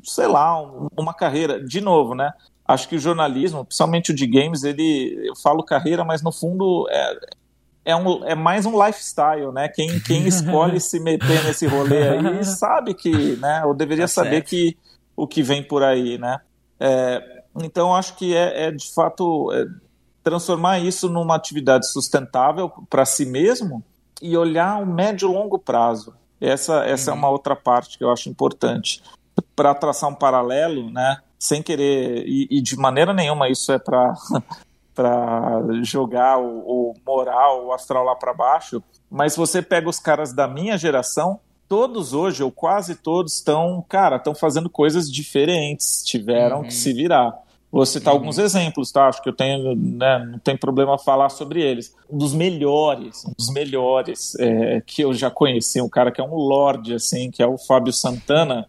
[0.03, 1.63] sei lá, um- uma carreira.
[1.63, 2.33] De novo, né?
[2.67, 6.85] Acho que o jornalismo, principalmente o de games, ele, eu falo carreira, mas no fundo
[6.89, 7.19] é,
[7.85, 9.69] é, um, é mais um lifestyle, né?
[9.69, 13.63] Quem, quem escolhe se meter nesse rolê aí sabe que, né?
[13.65, 14.49] Ou deveria Tá saber certo.
[14.49, 14.77] que
[15.21, 16.39] o que vem por aí, né?
[16.79, 19.65] É, então acho que é, é, de fato é,
[20.23, 23.83] transformar isso numa atividade sustentável para si mesmo
[24.21, 26.13] e olhar o médio e longo prazo.
[26.39, 29.03] Essa, essa é uma outra parte que eu acho importante
[29.55, 31.17] para traçar um paralelo, né?
[31.37, 34.13] Sem querer e, e de maneira nenhuma isso é para
[34.95, 38.83] para jogar o, o moral, o astral lá para baixo.
[39.09, 44.15] Mas você pega os caras da minha geração, todos hoje, ou quase todos, estão, cara,
[44.17, 46.63] estão fazendo coisas diferentes, tiveram Uhum.
[46.63, 47.31] que se virar.
[47.71, 48.19] Vou citar Uhum.
[48.19, 49.07] alguns exemplos, tá?
[49.07, 51.95] Acho que eu tenho, né, não tem problema falar sobre eles.
[52.09, 56.23] Um dos melhores, um dos melhores é, que eu já conheci, um cara que é
[56.23, 58.67] um lorde, assim, que é o Fábio Santana.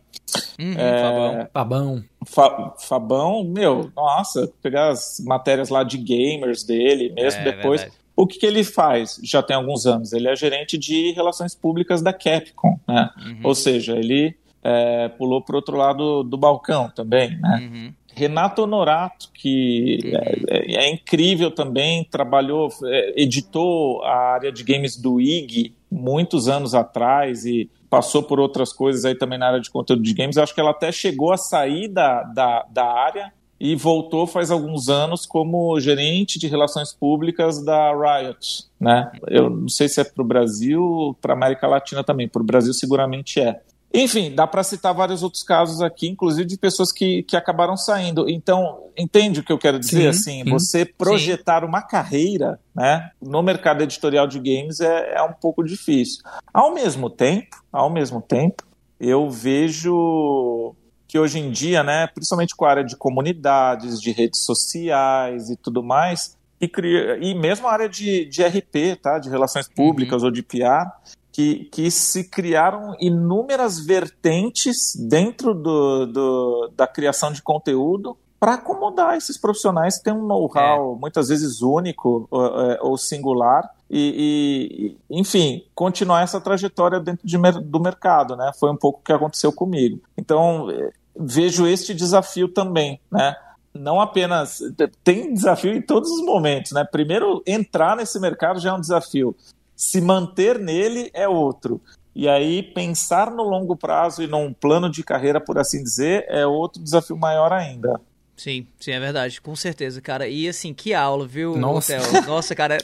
[0.60, 1.48] Uhum, É, Fabão.
[1.54, 2.04] Fabão.
[2.26, 7.80] Fa- Fabão, meu, nossa, pegar as matérias lá de gamers dele, mesmo É, depois.
[7.80, 7.99] verdade.
[8.20, 9.18] O que, que ele faz?
[9.24, 10.12] Já tem alguns anos.
[10.12, 13.10] Ele é gerente de relações públicas da Capcom, né?
[13.24, 17.68] Uhum, Ou seja, ele é, pulou para outro lado do balcão também, né?
[17.72, 17.92] uhum.
[18.12, 24.96] Renato Honorato, que é, é- é incrível também, trabalhou, é, editou a área de games
[25.00, 29.70] do IG muitos anos atrás e passou por outras coisas aí também na área de
[29.70, 30.36] conteúdo de games.
[30.36, 34.88] Acho que ela até chegou a sair da, da, da área e voltou faz alguns
[34.88, 39.12] anos como gerente de relações públicas da Riot, né?
[39.28, 42.26] Eu não sei se é para o Brasil, para América Latina também.
[42.26, 43.60] Para o Brasil seguramente é.
[43.92, 48.30] Enfim, dá para citar vários outros casos aqui, inclusive de pessoas que, que acabaram saindo.
[48.30, 50.02] Então, entende o que eu quero dizer?
[50.02, 50.50] Sim, assim, sim.
[50.50, 56.22] você projetar uma carreira né, no mercado editorial de games é, é um pouco difícil.
[56.54, 58.64] Ao mesmo tempo, ao mesmo tempo,
[59.00, 60.76] eu vejo
[61.10, 65.56] que hoje em dia, né, principalmente com a área de comunidades, de redes sociais e
[65.56, 70.22] tudo mais, e, cria, e mesmo a área de, de RP, tá, de relações públicas
[70.22, 70.28] uhum.
[70.28, 70.88] ou de PR,
[71.32, 79.16] que, que se criaram inúmeras vertentes dentro do, do da criação de conteúdo para acomodar
[79.16, 81.00] esses profissionais que têm um know-how é.
[81.00, 87.36] muitas vezes único ou, é, ou singular e, e, enfim, continuar essa trajetória dentro de,
[87.36, 88.52] do mercado, né?
[88.58, 90.00] Foi um pouco o que aconteceu comigo.
[90.16, 93.34] Então, é, vejo este desafio também, né?
[93.72, 94.60] Não apenas
[95.04, 96.84] tem desafio em todos os momentos, né?
[96.84, 99.34] Primeiro, entrar nesse mercado já é um desafio.
[99.76, 101.80] Se manter nele é outro.
[102.14, 106.44] E aí, pensar no longo prazo e num plano de carreira, por assim dizer, é
[106.44, 108.00] outro desafio maior ainda.
[108.40, 110.26] Sim, sim, é verdade, com certeza, cara.
[110.26, 112.78] E assim, que aula, viu, Nossa, Nossa cara,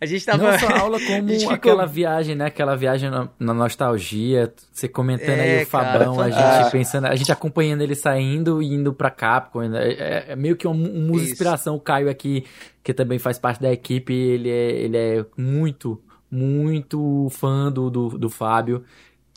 [0.00, 0.52] a gente tava...
[0.52, 1.52] Não só aula como ficou...
[1.52, 6.60] aquela viagem, né, aquela viagem na, na nostalgia, você comentando é, aí o Fabão, cara,
[6.60, 9.90] a gente pensando, a gente acompanhando ele saindo e indo pra Capcom, né?
[9.90, 12.44] é, é, meio que uma, uma inspiração, o Caio aqui,
[12.80, 18.08] que também faz parte da equipe, ele é, ele é muito, muito fã do, do,
[18.10, 18.84] do Fábio,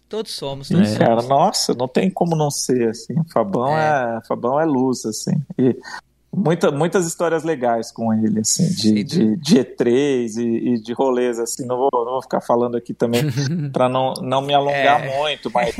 [0.08, 0.70] Todos somos.
[0.70, 0.96] Né?
[0.98, 3.16] cara, nossa, não tem como não ser, assim.
[3.34, 5.42] Fabão é, é Fabão é luz, assim.
[5.58, 5.76] E
[6.32, 11.40] muita, muitas histórias legais com ele, assim, de, de, de E3 e, e, de rolês,
[11.40, 11.66] assim.
[11.66, 13.24] Não vou, não vou ficar falando aqui também
[13.74, 15.18] para não, não me alongar é.
[15.18, 15.76] muito, mas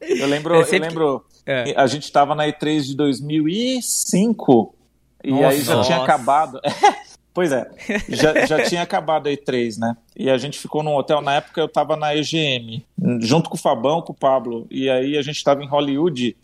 [0.00, 1.74] eu lembro, eu lembro, é.
[1.76, 4.74] a gente estava na E3 de 2005
[5.24, 5.86] e nossa, aí já nossa.
[5.86, 6.60] tinha acabado.
[7.34, 7.70] Pois é,
[8.08, 9.96] já, já tinha acabado a E3, né?
[10.16, 12.84] E a gente ficou num hotel, na época eu tava na EGM,
[13.20, 16.36] junto com o Fabão, com o Pablo, e aí a gente tava em Hollywood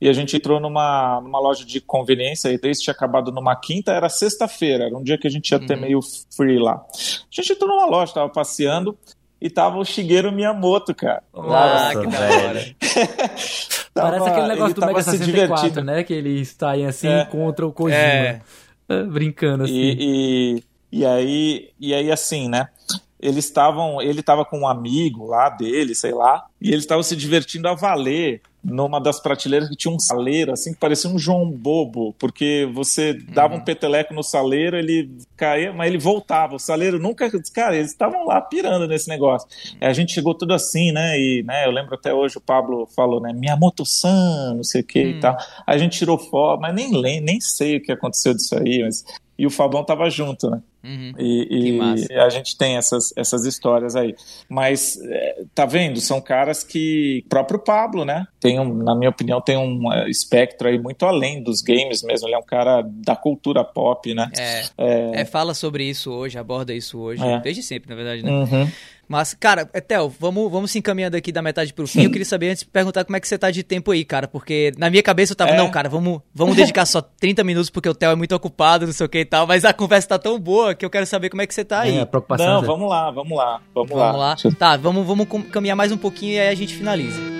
[0.00, 3.92] e a gente entrou numa, numa loja de conveniência, e daí tinha acabado numa quinta,
[3.92, 5.80] era sexta-feira, era um dia que a gente ia ter uhum.
[5.80, 6.00] meio
[6.36, 6.74] free lá.
[6.74, 8.98] A gente entrou numa loja, tava passeando,
[9.40, 11.22] e tava o Shigeru Miyamoto, cara.
[11.34, 12.76] Ah, que da hora.
[13.92, 16.02] tava, Parece aquele negócio do Mega 64, né?
[16.02, 17.24] Que eles saem assim é.
[17.26, 17.98] contra o Kojima.
[17.98, 18.40] É.
[19.10, 19.74] Brincando assim.
[19.74, 22.68] E, e, e, aí, e aí, assim, né?
[23.20, 24.00] Eles estavam.
[24.02, 27.74] Ele estava com um amigo lá dele, sei lá, e eles estavam se divertindo a
[27.74, 32.68] valer numa das prateleiras que tinha um saleiro, assim, que parecia um João Bobo, porque
[32.72, 33.60] você dava uhum.
[33.60, 36.56] um peteleco no saleiro, ele caía, mas ele voltava.
[36.56, 37.30] O saleiro nunca.
[37.52, 39.46] Cara, eles estavam lá pirando nesse negócio.
[39.80, 41.20] a gente chegou tudo assim, né?
[41.20, 43.32] E né, eu lembro até hoje o Pablo falou, né?
[43.34, 45.20] Minha moto-san, não sei o que e hum.
[45.20, 45.36] tal.
[45.66, 49.04] A gente tirou foto, mas nem, nem sei o que aconteceu disso aí, mas
[49.36, 50.62] e o Fabão tava junto, né?
[50.84, 51.12] Uhum.
[51.18, 51.78] E,
[52.10, 54.14] e a gente tem essas, essas histórias aí.
[54.48, 56.00] Mas, é, tá vendo?
[56.00, 57.24] São caras que.
[57.28, 58.26] Próprio Pablo, né?
[58.44, 62.28] Tem um, na minha opinião, tem um é, espectro aí muito além dos games mesmo.
[62.28, 64.30] Ele é um cara da cultura pop, né?
[64.38, 64.64] É.
[64.76, 65.20] é...
[65.22, 67.24] é fala sobre isso hoje, aborda isso hoje.
[67.24, 67.40] É.
[67.40, 68.30] Desde sempre, na verdade, né?
[68.30, 68.70] Uhum.
[69.08, 72.02] Mas, cara, Etel, vamos, vamos se encaminhando aqui da metade pro fim.
[72.02, 74.28] Eu queria saber antes perguntar como é que você tá de tempo aí, cara.
[74.28, 75.56] Porque na minha cabeça eu tava, é.
[75.56, 78.92] não, cara, vamos, vamos dedicar só 30 minutos porque o Theo é muito ocupado, não
[78.92, 79.46] sei o que e tal.
[79.46, 81.80] Mas a conversa tá tão boa que eu quero saber como é que você tá
[81.80, 81.96] aí.
[81.96, 82.46] É, preocupação.
[82.46, 84.12] Não, vamos lá, vamos lá, vamos, vamos lá.
[84.12, 84.36] lá.
[84.58, 87.33] Tá, vamos, vamos caminhar mais um pouquinho e aí a gente finaliza.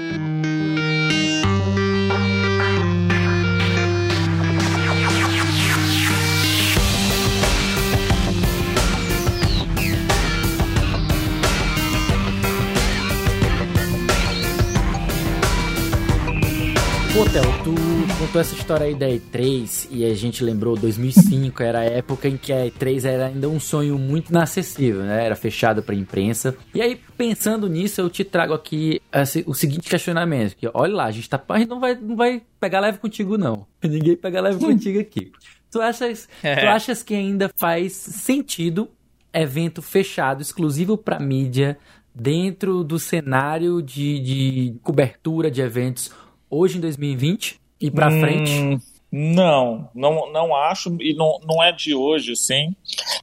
[18.38, 22.52] Essa história aí da E3 e a gente lembrou 2005, era a época em que
[22.52, 25.24] a E3 era ainda um sonho muito inacessível, né?
[25.24, 26.56] Era fechado pra imprensa.
[26.74, 31.04] E aí, pensando nisso, eu te trago aqui esse, o seguinte questionamento, que olha lá,
[31.04, 33.66] a gente, tá, a gente não, vai, não vai pegar leve contigo não.
[33.82, 35.32] Ninguém pega leve contigo aqui.
[35.70, 36.56] Tu achas, é.
[36.56, 38.88] tu achas que ainda faz sentido
[39.32, 41.76] evento fechado, exclusivo para mídia,
[42.14, 46.12] dentro do cenário de, de cobertura de eventos
[46.48, 48.84] hoje em 2020 e para hum, frente?
[49.16, 52.74] Não, não, não acho e não, não é de hoje, sim.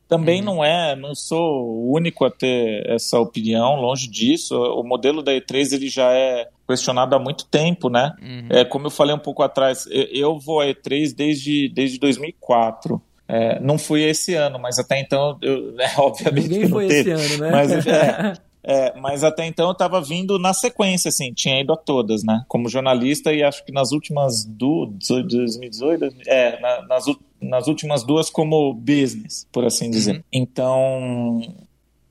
[0.08, 0.46] Também hum.
[0.46, 4.56] não é, não sou o único a ter essa opinião, longe disso.
[4.56, 8.14] O modelo da E3 ele já é questionado há muito tempo, né?
[8.22, 8.48] Uhum.
[8.50, 13.02] É, como eu falei um pouco atrás, eu vou à E3 desde, desde 2004.
[13.28, 16.50] É, não fui esse ano, mas até então, eu, é, obviamente.
[16.50, 17.52] Ninguém foi teve, esse ano, né?
[17.52, 18.34] Mas, é,
[18.64, 22.44] É, mas até então eu estava vindo na sequência, assim, tinha ido a todas, né?
[22.48, 27.06] Como jornalista e acho que nas últimas duas, 2018, é, na, nas,
[27.42, 30.18] nas últimas duas como business, por assim dizer.
[30.18, 30.24] Uhum.
[30.32, 31.42] Então,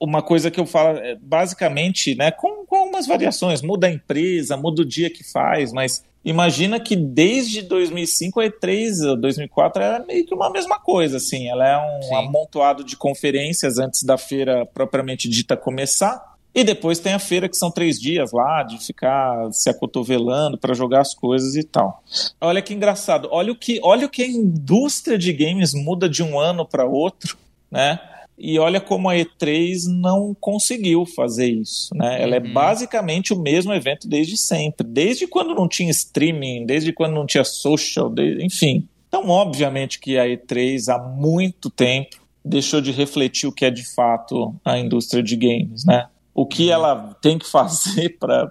[0.00, 4.56] uma coisa que eu falo, é, basicamente, né, com, com algumas variações, muda a empresa,
[4.56, 10.26] muda o dia que faz, mas imagina que desde 2005 a E3, 2004 era meio
[10.26, 12.14] que uma mesma coisa, assim, ela é um Sim.
[12.14, 17.56] amontoado de conferências antes da feira propriamente dita começar, E depois tem a feira, que
[17.56, 22.02] são três dias lá, de ficar se acotovelando para jogar as coisas e tal.
[22.40, 23.28] Olha que engraçado.
[23.30, 26.84] Olha o que, olha o que a indústria de games muda de um ano para
[26.84, 27.36] outro,
[27.70, 28.00] né?
[28.42, 32.22] E olha como a E3 não conseguiu fazer isso, né?
[32.22, 32.52] Ela é uhum.
[32.54, 37.44] basicamente o mesmo evento desde sempre, desde quando não tinha streaming, desde quando não tinha
[37.44, 38.88] social, desde, enfim.
[39.08, 43.84] Então, obviamente que a E3 há muito tempo deixou de refletir o que é de
[43.94, 46.06] fato a indústria de games, né?
[46.40, 46.72] O que uhum.
[46.72, 48.50] ela tem que fazer para.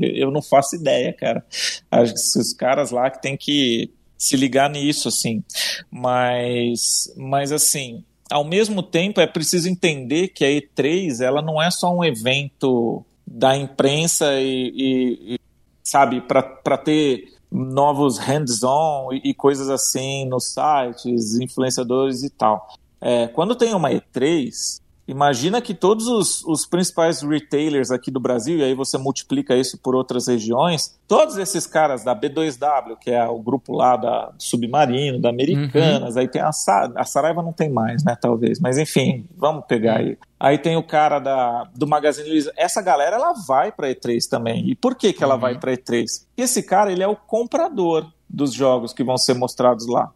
[0.00, 1.44] Eu não faço ideia, cara.
[1.90, 5.44] Acho que os caras lá que tem que se ligar nisso, assim.
[5.90, 11.70] Mas, mas assim, ao mesmo tempo é preciso entender que a E3 ela não é
[11.70, 15.38] só um evento da imprensa e, e, e
[15.84, 22.66] sabe, para ter novos hands-on e, e, coisas assim nos sites, influenciadores e tal.
[23.02, 28.58] É, quando tem uma E3, Imagina que todos os, os, principais retailers aqui do Brasil,
[28.58, 33.26] e aí você multiplica isso por outras regiões, todos esses caras da B2W, que é
[33.26, 36.20] o grupo lá da, do Submarino, da Americanas, uhum.
[36.20, 40.18] aí tem a, a Saraiva não tem mais, né, talvez, mas enfim, vamos pegar aí.
[40.38, 42.52] Aí tem o cara da, do Magazine Luiza.
[42.54, 44.68] Essa galera, ela vai para E3 também.
[44.68, 45.40] E por que, que ela uhum.
[45.40, 46.04] vai para E3?
[46.28, 50.12] Porque esse cara, ele é o comprador dos jogos que vão ser mostrados lá.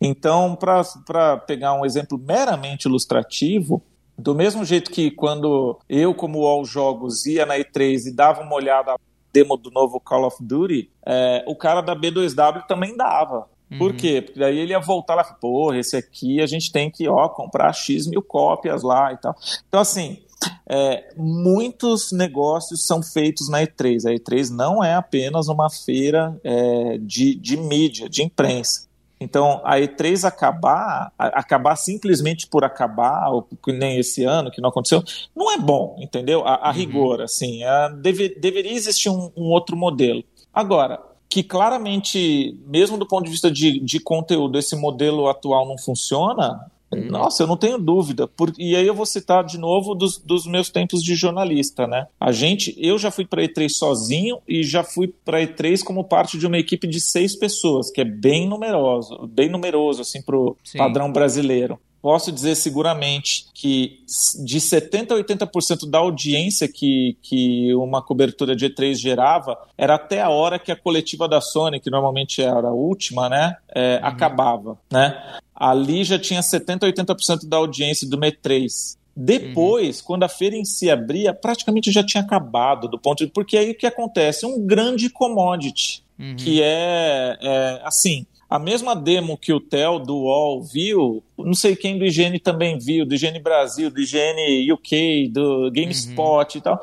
[0.00, 3.82] Então, para pegar um exemplo meramente ilustrativo,
[4.16, 8.54] do mesmo jeito que quando eu, como All Jogos, ia na E3 e dava uma
[8.54, 8.98] olhada na
[9.32, 13.48] demo do novo Call of Duty, é, o cara da B2W também dava.
[13.70, 13.78] Uhum.
[13.78, 14.22] Por quê?
[14.22, 17.28] Porque daí ele ia voltar lá e porra, esse aqui a gente tem que ó,
[17.28, 19.34] comprar X mil cópias lá e tal.
[19.66, 20.22] Então, assim,
[20.66, 24.08] é, muitos negócios são feitos na E3.
[24.08, 28.88] A E3 não é apenas uma feira é, de, de mídia, de imprensa.
[29.20, 35.02] Então, a E3 acabar, acabar simplesmente por acabar, ou nem esse ano, que não aconteceu,
[35.34, 36.46] não é bom, entendeu?
[36.46, 36.74] A, a uhum.
[36.74, 40.22] rigor, assim, a, deve, deveria existir um, um, outro modelo.
[40.52, 45.78] Agora, que claramente, mesmo do ponto de vista de, de conteúdo, esse modelo atual não
[45.78, 46.70] funciona.
[46.92, 48.28] Nossa, eu não tenho dúvida.
[48.28, 48.52] Por...
[48.58, 52.06] E aí eu vou citar de novo dos, dos meus tempos de jornalista, né?
[52.20, 56.38] A gente, eu já fui para E3 sozinho e já fui para E3 como parte
[56.38, 60.78] de uma equipe de seis pessoas, que é bem numeroso, bem numeroso assim pro Sim.
[60.78, 64.00] padrão brasileiro posso dizer seguramente que
[64.44, 70.20] de 70% a 80% da audiência que, que uma cobertura de E3 gerava era até
[70.20, 74.06] a hora que a coletiva da Sony, que normalmente era a última, né, é, uhum.
[74.06, 75.38] acabava, né?
[75.54, 78.96] Ali já tinha 70% a 80% da audiência do E3.
[79.16, 80.06] Depois, uhum.
[80.06, 83.30] quando a feira em si abria, praticamente já tinha acabado do ponto de.
[83.30, 84.44] Porque aí o que acontece?
[84.44, 86.34] Um grande commodity, uhum.
[86.36, 91.74] que é, é assim a mesma demo que o Theo do UOL viu, não sei
[91.74, 96.58] quem do IGN também viu, do IGN Brasil, do IGN UK, do GameSpot uhum.
[96.58, 96.80] e tal.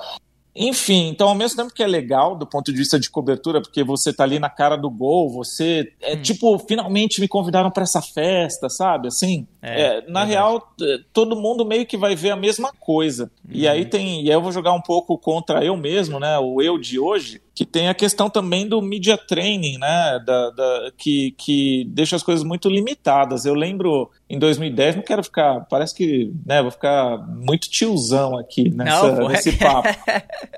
[0.55, 3.83] Enfim, então ao mesmo tempo que é legal do ponto de vista de cobertura, porque
[3.83, 6.21] você tá ali na cara do gol, você é hum.
[6.21, 9.07] tipo, finalmente me convidaram para essa festa, sabe?
[9.07, 10.73] Assim, é, é, na real,
[11.13, 13.31] todo mundo meio que vai ver a mesma coisa.
[13.45, 13.51] Uhum.
[13.53, 16.37] E aí tem, e aí eu vou jogar um pouco contra eu mesmo, né?
[16.37, 20.19] O eu de hoje, que tem a questão também do media training, né?
[20.25, 23.45] Da, da, que, que deixa as coisas muito limitadas.
[23.45, 28.69] Eu lembro em 2010, não quero ficar, parece que, né, vou ficar muito tiozão aqui
[28.69, 29.89] nessa, não, nesse papo.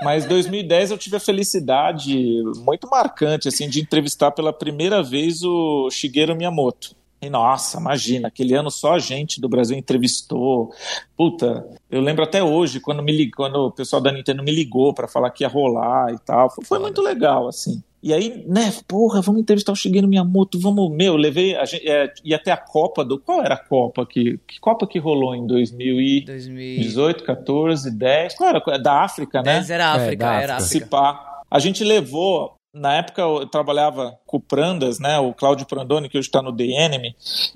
[0.04, 2.16] Mas 2010 eu tive a felicidade
[2.58, 6.96] muito marcante, assim, de entrevistar pela primeira vez o Shigeru Miyamoto.
[7.24, 10.74] E nossa, imagina, aquele ano só a gente do Brasil entrevistou.
[11.16, 14.94] Puta, eu lembro até hoje quando me ligou, quando o pessoal da Nintendo me ligou
[14.94, 16.50] para falar que ia rolar e tal.
[16.50, 17.82] Foi, foi muito legal, assim.
[18.04, 22.14] E aí, né, porra, vamos entrevistar o Shigeru Miyamoto, vamos, meu, levei, a gente, é,
[22.22, 25.48] ia até a Copa do, qual era a Copa que, que Copa que rolou em
[25.48, 28.78] 2018, 14, 10, qual era?
[28.78, 29.54] Da África, né?
[29.54, 31.20] 10 era África, é, era África.
[31.50, 36.18] A gente levou na época eu trabalhava com o Prandas, né, o Cláudio Prandoni, que
[36.18, 37.16] hoje está no The Enemy,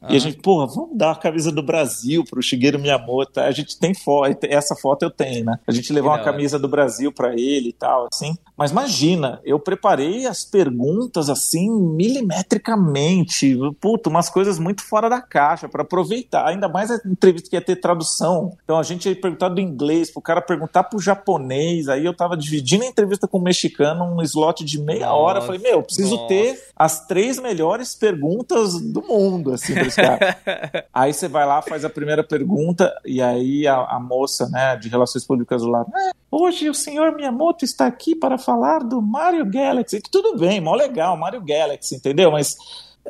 [0.09, 3.79] e a gente, porra, vamos dar a camisa do Brasil pro Shigeru Miyamoto, a gente
[3.79, 7.33] tem foto, essa foto eu tenho, né, a gente levou uma camisa do Brasil para
[7.33, 14.59] ele e tal, assim, mas imagina, eu preparei as perguntas, assim, milimetricamente, puto, umas coisas
[14.59, 18.77] muito fora da caixa, para aproveitar, ainda mais a entrevista que ia ter tradução, então
[18.77, 22.83] a gente ia perguntar do inglês, pro cara perguntar pro japonês, aí eu tava dividindo
[22.83, 25.41] a entrevista com o mexicano, um slot de meia meia hora.
[25.41, 26.27] Falei, meu, preciso nossa.
[26.27, 30.37] ter as três melhores perguntas do mundo, assim, pra esse cara.
[30.93, 34.89] aí você vai lá, faz a primeira pergunta, e aí a, a moça, né, de
[34.89, 39.45] relações públicas do lado, é, hoje o senhor Miyamoto está aqui para falar do Mario
[39.45, 40.01] Galaxy.
[40.09, 42.31] Tudo bem, mó legal, Mario Galaxy, entendeu?
[42.31, 42.55] Mas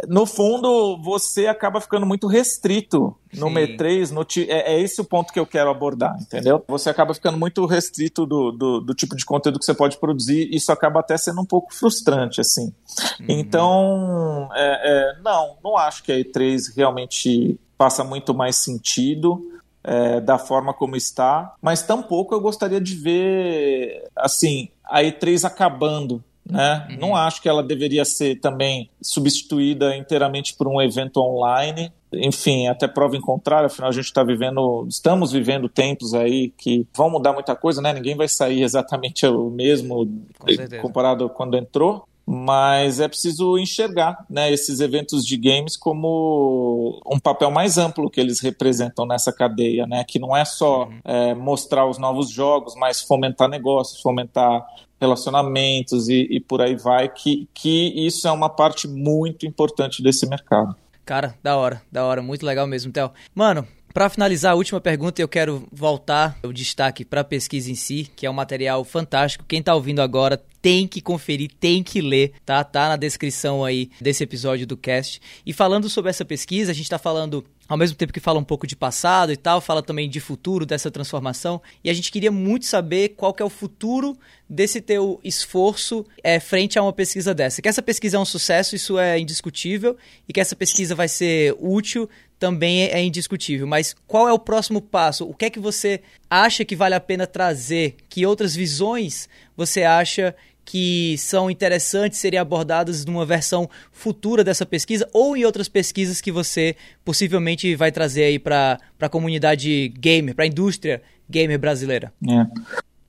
[0.07, 3.53] no fundo, você acaba ficando muito restrito no Sim.
[3.53, 4.11] M3.
[4.11, 6.63] No, é, é, esse o ponto que eu quero abordar, entendeu?
[6.67, 10.49] Você acaba ficando muito restrito do, do, do, tipo de conteúdo que você pode produzir.
[10.51, 12.73] Isso acaba até sendo um pouco frustrante, assim.
[13.19, 13.25] Uhum.
[13.29, 19.53] Então, é, é, não, não acho que a E3 realmente faça muito mais sentido.
[19.83, 26.23] É, da forma como está, mas tampouco eu gostaria de ver assim a E3 acabando
[26.49, 26.87] né?
[26.89, 26.97] Uhum.
[26.97, 31.91] Não acho que ela deveria ser também substituída inteiramente por um evento online.
[32.13, 36.87] Enfim, até prova em contrário, afinal a gente está vivendo, estamos vivendo tempos aí que
[36.95, 37.91] vão mudar muita coisa, né?
[37.91, 40.09] Ninguém vai sair exatamente o mesmo
[40.81, 47.49] comparado quando entrou mas é preciso enxergar né, esses eventos de games como um papel
[47.49, 50.99] mais amplo que eles representam nessa cadeia, né, que não é só uhum.
[51.05, 54.65] é, mostrar os novos jogos, mas fomentar negócios, fomentar
[54.99, 60.27] relacionamentos e, e por aí vai, que, que isso é uma parte muito importante desse
[60.27, 60.75] mercado.
[61.05, 63.09] Cara, da hora, da hora, muito legal mesmo, Theo.
[63.33, 67.75] Mano, para finalizar a última pergunta, eu quero voltar o destaque para a pesquisa em
[67.75, 69.45] si, que é um material fantástico.
[69.47, 72.63] Quem está ouvindo agora tem que conferir, tem que ler, tá?
[72.63, 75.21] Tá na descrição aí desse episódio do cast.
[75.45, 78.43] E falando sobre essa pesquisa, a gente está falando ao mesmo tempo que fala um
[78.43, 81.61] pouco de passado e tal, fala também de futuro dessa transformação.
[81.83, 84.17] E a gente queria muito saber qual que é o futuro
[84.49, 87.61] desse teu esforço é, frente a uma pesquisa dessa.
[87.61, 89.97] Que essa pesquisa é um sucesso, isso é indiscutível,
[90.27, 93.67] e que essa pesquisa vai ser útil também é indiscutível.
[93.67, 95.25] Mas qual é o próximo passo?
[95.25, 97.95] O que é que você acha que vale a pena trazer?
[98.07, 99.27] Que outras visões
[99.57, 100.33] você acha
[100.63, 106.31] que são interessantes serem abordadas numa versão futura dessa pesquisa ou em outras pesquisas que
[106.31, 112.13] você possivelmente vai trazer aí para a comunidade gamer, para a indústria gamer brasileira?
[112.29, 112.45] É.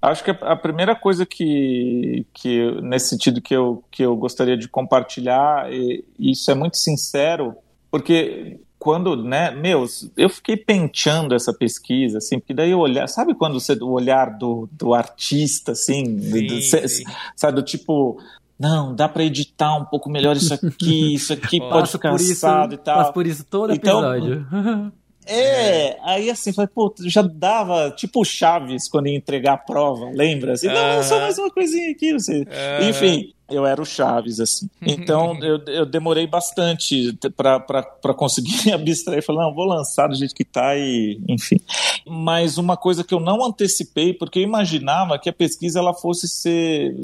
[0.00, 4.68] Acho que a primeira coisa que, que nesse sentido que eu, que eu gostaria de
[4.68, 7.56] compartilhar, e isso é muito sincero,
[7.90, 9.84] porque quando, né, meu,
[10.16, 14.38] eu fiquei penteando essa pesquisa, assim, porque daí eu olhar, sabe quando você, o olhar
[14.38, 17.04] do, do artista, assim, sim, do, sim.
[17.34, 18.20] sabe, do tipo,
[18.58, 22.78] não, dá para editar um pouco melhor isso aqui, isso aqui pode ficar assado e
[22.78, 22.98] tal.
[22.98, 24.92] Passa por isso todo então, episódio.
[25.28, 30.52] É, aí assim, falei, pô, já dava, tipo Chaves quando ia entregar a prova, lembra?
[30.54, 32.46] Assim, não, é só mais uma coisinha aqui, não sei.
[32.88, 34.68] Enfim, eu era o Chaves, assim.
[34.80, 39.22] Então eu, eu demorei bastante para conseguir abstrair.
[39.22, 41.58] Falei, não, vou lançar do jeito que tá e, enfim.
[42.06, 46.28] Mas uma coisa que eu não antecipei, porque eu imaginava que a pesquisa ela fosse
[46.28, 46.94] ser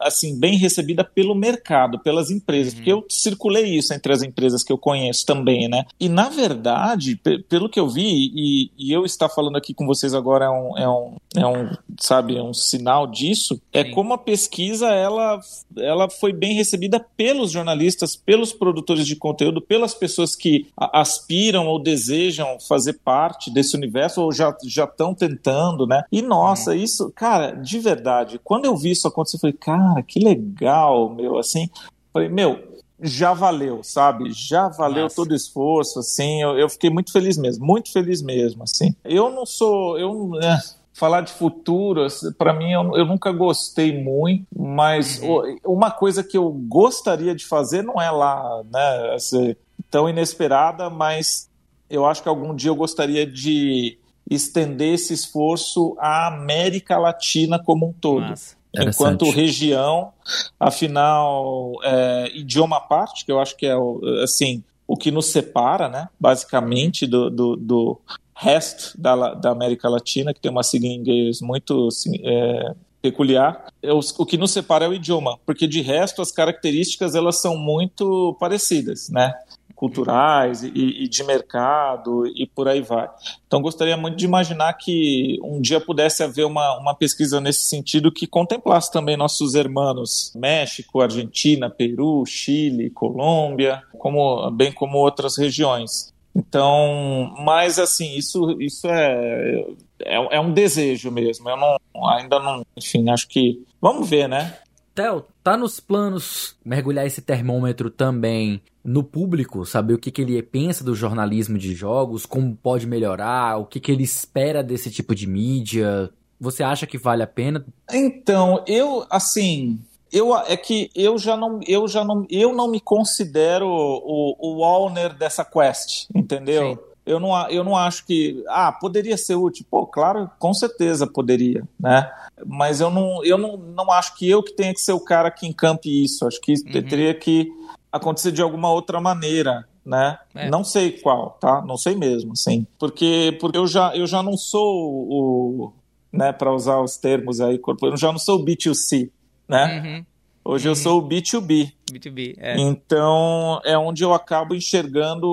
[0.00, 2.78] assim, bem recebida pelo mercado, pelas empresas, uhum.
[2.78, 5.84] porque eu circulei isso entre as empresas que eu conheço também, né?
[5.98, 7.16] E na verdade,
[7.48, 10.78] pelo que eu vi, e, e, eu estar falando aqui com vocês agora é um,
[10.78, 13.90] é um, é um sabe, é um sinal disso, é Sim.
[13.92, 15.40] como a pesquisa ela,
[15.76, 21.82] ela foi bem recebida pelos jornalistas, pelos produtores de conteúdo, pelas pessoas que aspiram ou
[21.82, 26.04] desejam fazer parte desse universo ou já estão tentando, né?
[26.10, 26.76] E nossa, uhum.
[26.76, 31.68] isso, cara, de verdade, quando eu vi isso acontecer, falei, cara, que legal, meu, assim.
[32.12, 34.32] Falei, meu, já valeu, sabe?
[34.32, 35.16] Já valeu Nossa.
[35.16, 36.42] todo o esforço, assim.
[36.42, 38.94] Eu, eu, fiquei muito feliz mesmo, muito feliz mesmo, assim.
[39.04, 40.58] Eu não sou, eu é,
[40.92, 45.58] falar de futuro, assim, para mim eu, eu, nunca gostei muito, mas uhum.
[45.64, 49.54] uma coisa que eu gostaria de fazer não é lá, né, assim,
[49.90, 51.48] tão inesperada, mas
[51.88, 53.96] eu acho que algum dia eu gostaria de
[54.28, 58.26] estender esse esforço à América Latina como um todo.
[58.26, 60.12] Nossa enquanto região,
[60.58, 63.74] afinal, é, idioma à parte, que eu acho que é
[64.22, 68.00] assim, o que nos separa, né, basicamente, do, do, do
[68.34, 73.66] resto da, da América Latina, que tem uma sigla em inglês muito assim, é, peculiar.
[73.82, 77.40] É, o, o que nos separa é o idioma, porque de resto as características elas
[77.40, 79.34] são muito parecidas, né?
[79.78, 83.08] Culturais e, e, de mercado e por aí vai.
[83.46, 88.10] Então, gostaria muito de imaginar que um dia pudesse haver uma, uma pesquisa nesse sentido
[88.10, 96.12] que contemplasse também nossos irmãos México, Argentina, Peru, Chile, Colômbia, como, bem como outras regiões.
[96.34, 99.64] Então, mas assim, isso, isso é,
[100.00, 101.48] é, é um desejo mesmo.
[101.48, 101.76] Eu não,
[102.08, 103.64] ainda não, enfim, acho que.
[103.80, 104.58] Vamos ver, né?
[104.92, 110.42] Theo, tá nos planos mergulhar esse termômetro também no público, saber o que, que ele
[110.42, 115.14] pensa do jornalismo de jogos, como pode melhorar, o que, que ele espera desse tipo
[115.14, 116.10] de mídia.
[116.40, 117.66] Você acha que vale a pena?
[117.92, 119.78] Então, eu, assim,
[120.10, 124.62] eu é que eu já não eu já não eu não me considero o, o
[124.62, 126.76] owner dessa quest, entendeu?
[126.76, 128.44] Sim eu não, eu não acho que.
[128.48, 129.64] Ah, poderia ser útil.
[129.70, 132.12] Pô, claro, com certeza poderia, né?
[132.44, 135.30] Mas eu não, eu não, não acho que eu que tenha que ser o cara
[135.30, 136.26] que encampe isso.
[136.26, 136.82] Acho que uhum.
[136.86, 137.50] teria que
[137.92, 140.18] acontecer de alguma outra maneira, né?
[140.34, 140.48] É.
[140.50, 141.62] Não sei qual, tá?
[141.62, 142.66] Não sei mesmo, sim.
[142.78, 145.72] Porque, porque eu, já, eu já não sou o,
[146.12, 149.10] né, para usar os termos aí, eu já não sou o B2C,
[149.48, 149.80] né?
[149.80, 150.06] Uhum.
[150.44, 150.72] Hoje uhum.
[150.72, 151.72] eu sou o B2B.
[151.92, 152.58] B2B, é.
[152.58, 155.26] Então, é onde eu acabo enxergando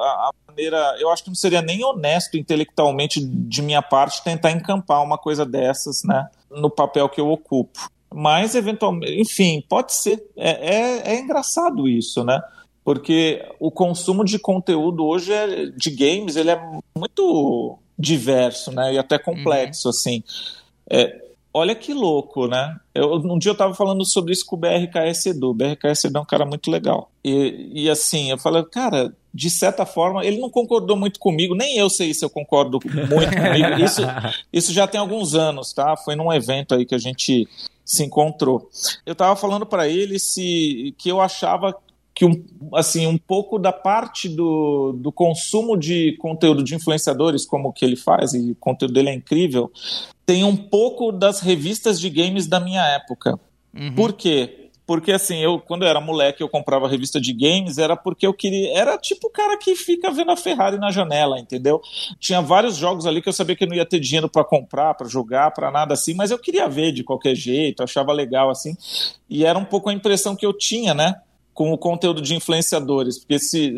[0.00, 0.96] a, a, maneira.
[0.98, 5.44] Eu acho que não seria nem honesto intelectualmente de minha parte tentar encampar uma coisa
[5.44, 6.26] dessas, né?
[6.50, 7.90] No papel que eu ocupo.
[8.14, 10.22] Mas, eventualmente, enfim, pode ser.
[10.36, 12.40] É, é, é engraçado isso, né?
[12.84, 16.60] Porque o consumo de conteúdo hoje é, de games ele é
[16.96, 18.94] muito diverso, né?
[18.94, 19.90] E até complexo, uhum.
[19.90, 20.24] assim.
[20.90, 21.22] É,
[21.54, 22.76] olha que louco, né?
[22.94, 25.50] Eu, um dia eu estava falando sobre isso com o BRKS Edu.
[25.50, 27.10] O BRKS Edu é um cara muito legal.
[27.24, 31.78] E, e assim, eu falei, cara, de certa forma, ele não concordou muito comigo, nem
[31.78, 33.80] eu sei se eu concordo muito comigo.
[33.82, 34.02] Isso,
[34.52, 35.96] isso já tem alguns anos, tá?
[35.96, 37.48] Foi num evento aí que a gente
[37.84, 38.68] se encontrou.
[39.04, 41.76] Eu estava falando para ele se que eu achava
[42.14, 47.68] que um, assim um pouco da parte do, do consumo de conteúdo de influenciadores como
[47.68, 49.72] o que ele faz e o conteúdo dele é incrível
[50.26, 53.40] tem um pouco das revistas de games da minha época
[53.74, 53.94] uhum.
[53.94, 54.61] por quê
[54.92, 58.34] porque assim eu quando eu era moleque eu comprava revista de games era porque eu
[58.34, 61.80] queria era tipo o cara que fica vendo a Ferrari na janela entendeu?
[62.20, 65.08] Tinha vários jogos ali que eu sabia que não ia ter dinheiro para comprar para
[65.08, 68.76] jogar para nada assim mas eu queria ver de qualquer jeito achava legal assim
[69.30, 71.22] e era um pouco a impressão que eu tinha né
[71.54, 73.74] com o conteúdo de influenciadores, porque se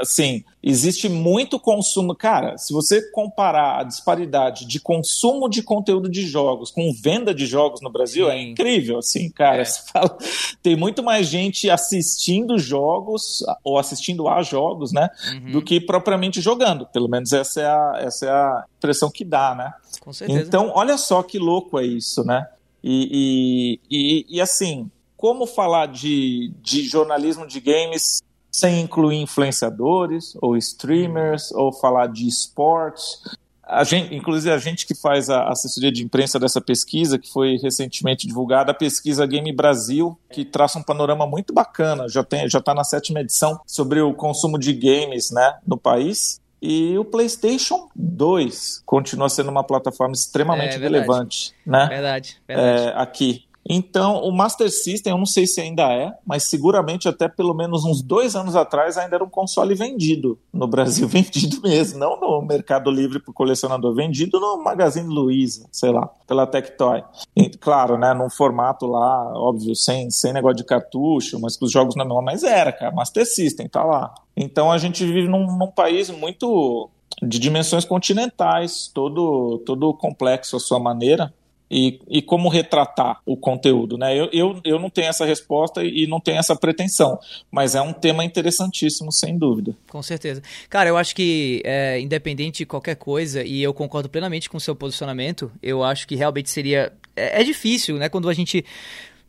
[0.00, 6.24] assim, existe muito consumo, cara, se você comparar a disparidade de consumo de conteúdo de
[6.26, 8.38] jogos com venda de jogos no Brasil, é Sim.
[8.38, 9.64] é incrível, assim, cara, é.
[9.64, 10.16] fala,
[10.62, 15.52] tem muito mais gente assistindo jogos ou assistindo a jogos, né, uhum.
[15.52, 19.54] do que propriamente jogando, pelo menos essa é a, essa é a impressão que dá,
[19.56, 19.72] né?
[20.00, 20.40] Com certeza.
[20.40, 22.46] Então, olha só que louco é isso, né?
[22.82, 30.36] e, e, e, e assim, como falar de, de jornalismo de games sem incluir influenciadores
[30.40, 33.20] ou streamers ou falar de esportes.
[33.62, 37.56] A gente, inclusive a gente que faz a assessoria de imprensa dessa pesquisa, que foi
[37.58, 42.60] recentemente divulgada, a pesquisa Game Brasil, que traça um panorama muito bacana, já está já
[42.60, 46.40] tá na sétima edição, sobre o consumo de games né, no país.
[46.62, 51.86] E o PlayStation 2 continua sendo uma plataforma extremamente é, relevante, né?
[51.88, 52.88] Verdade, verdade.
[52.88, 53.47] É, aqui.
[53.68, 57.84] Então, o Master System, eu não sei se ainda é, mas seguramente até pelo menos
[57.84, 62.40] uns dois anos atrás ainda era um console vendido no Brasil, vendido mesmo, não no
[62.42, 67.02] Mercado Livre para colecionador, vendido no Magazine Luiza, sei lá, pela Tectoy.
[67.36, 71.72] E, claro, né, num formato lá, óbvio, sem, sem negócio de cartucho, mas com os
[71.72, 74.14] jogos na mão, mas era, cara, Master System, tá lá.
[74.36, 76.88] Então a gente vive num, num país muito
[77.22, 81.32] de dimensões continentais, todo, todo complexo à sua maneira,
[81.70, 84.18] e, e como retratar o conteúdo, né?
[84.18, 87.18] Eu, eu, eu não tenho essa resposta e não tenho essa pretensão,
[87.50, 89.76] mas é um tema interessantíssimo, sem dúvida.
[89.88, 90.42] Com certeza.
[90.68, 94.60] Cara, eu acho que, é, independente de qualquer coisa, e eu concordo plenamente com o
[94.60, 96.92] seu posicionamento, eu acho que realmente seria.
[97.14, 98.08] É, é difícil, né?
[98.08, 98.64] Quando a gente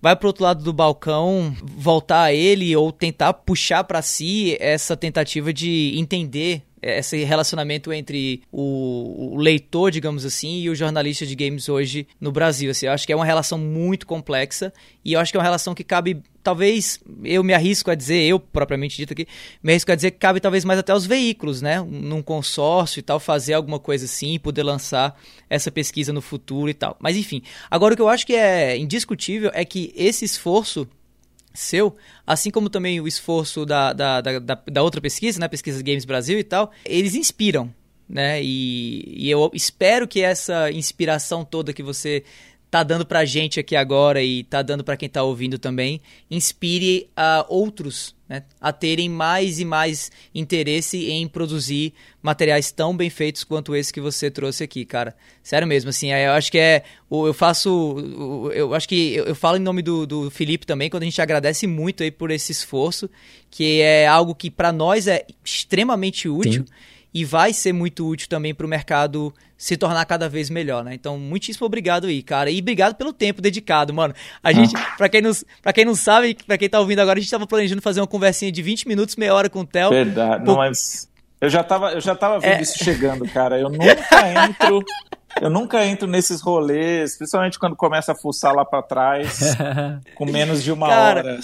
[0.01, 4.95] vai pro outro lado do balcão, voltar a ele ou tentar puxar para si essa
[4.95, 11.35] tentativa de entender esse relacionamento entre o, o, leitor, digamos assim, e o jornalista de
[11.35, 12.71] games hoje no Brasil.
[12.71, 14.73] Assim, eu acho que é uma relação muito complexa
[15.03, 18.21] e eu acho que é uma relação que cabe, talvez, eu me arrisco a dizer,
[18.23, 19.27] eu propriamente dito aqui,
[19.61, 21.81] me arrisco a dizer que cabe talvez mais até aos veículos, né?
[21.81, 25.19] Num consórcio e tal, fazer alguma coisa assim e poder lançar
[25.49, 26.95] essa pesquisa no futuro e tal.
[26.99, 30.87] Mas enfim, agora o que eu acho que é indiscutível é que esse esforço
[31.53, 31.95] seu,
[32.25, 36.39] assim como também o esforço da, da, da, da outra pesquisa, né, pesquisa Games Brasil
[36.39, 37.73] e tal, eles inspiram,
[38.07, 42.23] né, e, e eu espero que essa inspiração toda que você
[42.69, 47.09] tá dando pra gente aqui agora e tá dando para quem tá ouvindo também, inspire
[47.15, 53.43] a outros né, a terem mais e mais interesse em produzir materiais tão bem feitos
[53.43, 55.15] quanto esse que você trouxe aqui, cara.
[55.41, 56.83] Sério mesmo, assim, eu acho que é.
[57.09, 57.97] Eu faço.
[58.53, 61.65] Eu acho que eu falo em nome do, do Felipe também, quando a gente agradece
[61.65, 63.09] muito aí por esse esforço,
[63.49, 66.65] que é algo que para nós é extremamente útil.
[66.67, 66.73] Sim
[67.13, 70.93] e vai ser muito útil também para o mercado se tornar cada vez melhor, né?
[70.93, 72.49] Então, muitíssimo obrigado aí, cara.
[72.49, 74.13] E obrigado pelo tempo dedicado, mano.
[74.43, 74.95] A gente, ah.
[74.97, 75.31] para quem não,
[75.61, 78.07] para quem não sabe, para quem tá ouvindo agora, a gente tava planejando fazer uma
[78.07, 79.89] conversinha de 20 minutos, meia hora com o Theo.
[79.89, 80.45] Verdade.
[80.45, 81.09] Não, mas
[81.41, 82.61] eu já tava, eu já tava vendo é...
[82.61, 83.59] isso chegando, cara.
[83.59, 84.83] Eu nunca entro
[85.41, 89.39] eu nunca entro nesses rolês, principalmente quando começa a fuçar lá para trás,
[90.15, 91.39] com menos de uma cara, hora.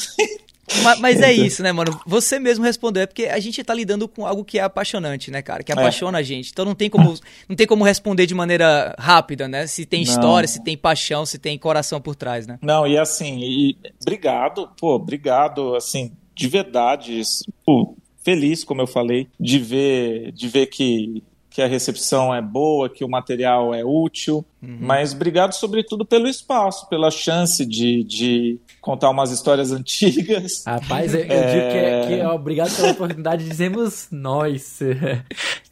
[0.83, 1.99] Mas, mas, é isso, né, mano?
[2.05, 5.41] Você mesmo respondeu, é porque a gente tá lidando com algo que é apaixonante, né,
[5.41, 5.63] cara?
[5.63, 5.75] Que é.
[5.75, 6.21] apaixona é.
[6.21, 6.51] a gente.
[6.51, 7.15] Então não tem como,
[7.47, 9.67] não tem como responder de maneira rápida, né?
[9.67, 10.11] Se tem não.
[10.11, 12.59] história, se tem paixão, se tem coração por trás, né?
[12.61, 17.21] Não, e assim, e, obrigado, pô, obrigado, assim, de verdade,
[17.65, 21.23] pô, feliz, como eu falei, de ver, de ver que
[21.55, 24.77] que a recepção é boa, que o material é útil, uhum.
[24.81, 30.65] mas obrigado sobretudo pelo espaço, pela chance de, de contar umas histórias antigas.
[30.67, 31.53] Rapaz, eu, eu é...
[31.53, 34.79] digo que é, que é obrigado pela oportunidade, dizemos nós.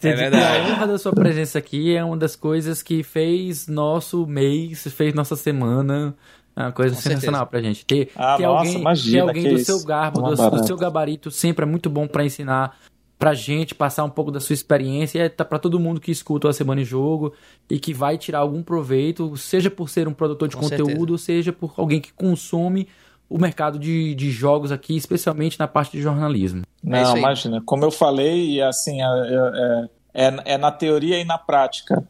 [0.06, 0.70] É verdade.
[0.70, 5.14] A honra da sua presença aqui é uma das coisas que fez nosso mês, fez
[5.14, 6.14] nossa semana.
[6.58, 7.50] É uma coisa Com sensacional certeza.
[7.50, 7.86] pra gente.
[7.86, 11.32] Ter, ah, ter nossa, alguém, imagina, ter alguém do seu garbo, do, do, seu gabarito,
[11.32, 12.78] sempre é muito bom para ensinar
[13.24, 15.18] pra gente, passar um pouco da sua experiência.
[15.18, 17.34] E é tá pra todo mundo que escuta a Semana em Jogo
[17.70, 21.24] e que vai tirar algum proveito, seja por ser um produtor de Com conteúdo, certeza.
[21.24, 22.86] seja por alguém que consome
[23.30, 26.64] o mercado de, de jogos aqui, especialmente na parte de jornalismo.
[26.84, 27.62] Não, é imagina.
[27.66, 32.04] Como eu falei, assim, é, é, é, é na teoria e na prática.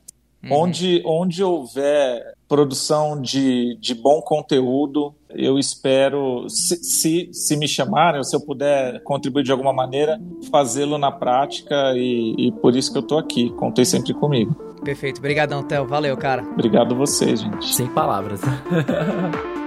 [0.43, 0.51] Uhum.
[0.51, 8.17] Onde, onde houver produção de, de bom conteúdo, eu espero, se, se, se me chamarem,
[8.17, 10.21] ou se eu puder contribuir de alguma maneira,
[10.51, 13.49] fazê-lo na prática e, e por isso que eu estou aqui.
[13.51, 14.53] Contei sempre comigo.
[14.83, 15.19] Perfeito.
[15.19, 15.87] Obrigadão, Theo.
[15.87, 16.43] Valeu, cara.
[16.43, 17.73] Obrigado a vocês, gente.
[17.73, 18.41] Sem palavras.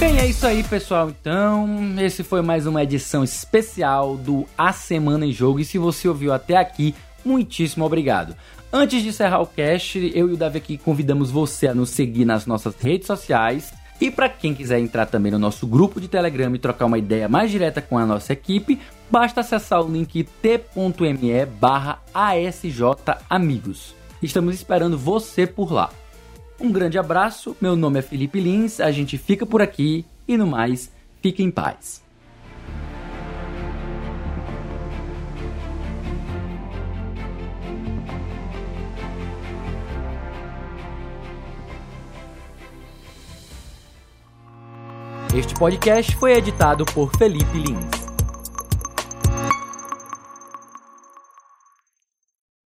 [0.00, 1.10] Bem, é isso aí, pessoal.
[1.10, 5.60] Então, esse foi mais uma edição especial do A Semana em Jogo.
[5.60, 8.34] E se você ouviu até aqui, muitíssimo obrigado.
[8.72, 12.24] Antes de encerrar o cast, eu e o Davi aqui convidamos você a nos seguir
[12.24, 13.74] nas nossas redes sociais.
[14.00, 17.28] E para quem quiser entrar também no nosso grupo de Telegram e trocar uma ideia
[17.28, 18.80] mais direta com a nossa equipe,
[19.10, 23.94] basta acessar o link t.me barra asjamigos.
[24.22, 25.90] Estamos esperando você por lá.
[26.60, 30.46] Um grande abraço, meu nome é Felipe Lins, a gente fica por aqui e no
[30.46, 30.92] mais,
[31.22, 32.02] fique em paz.
[45.34, 47.99] Este podcast foi editado por Felipe Lins.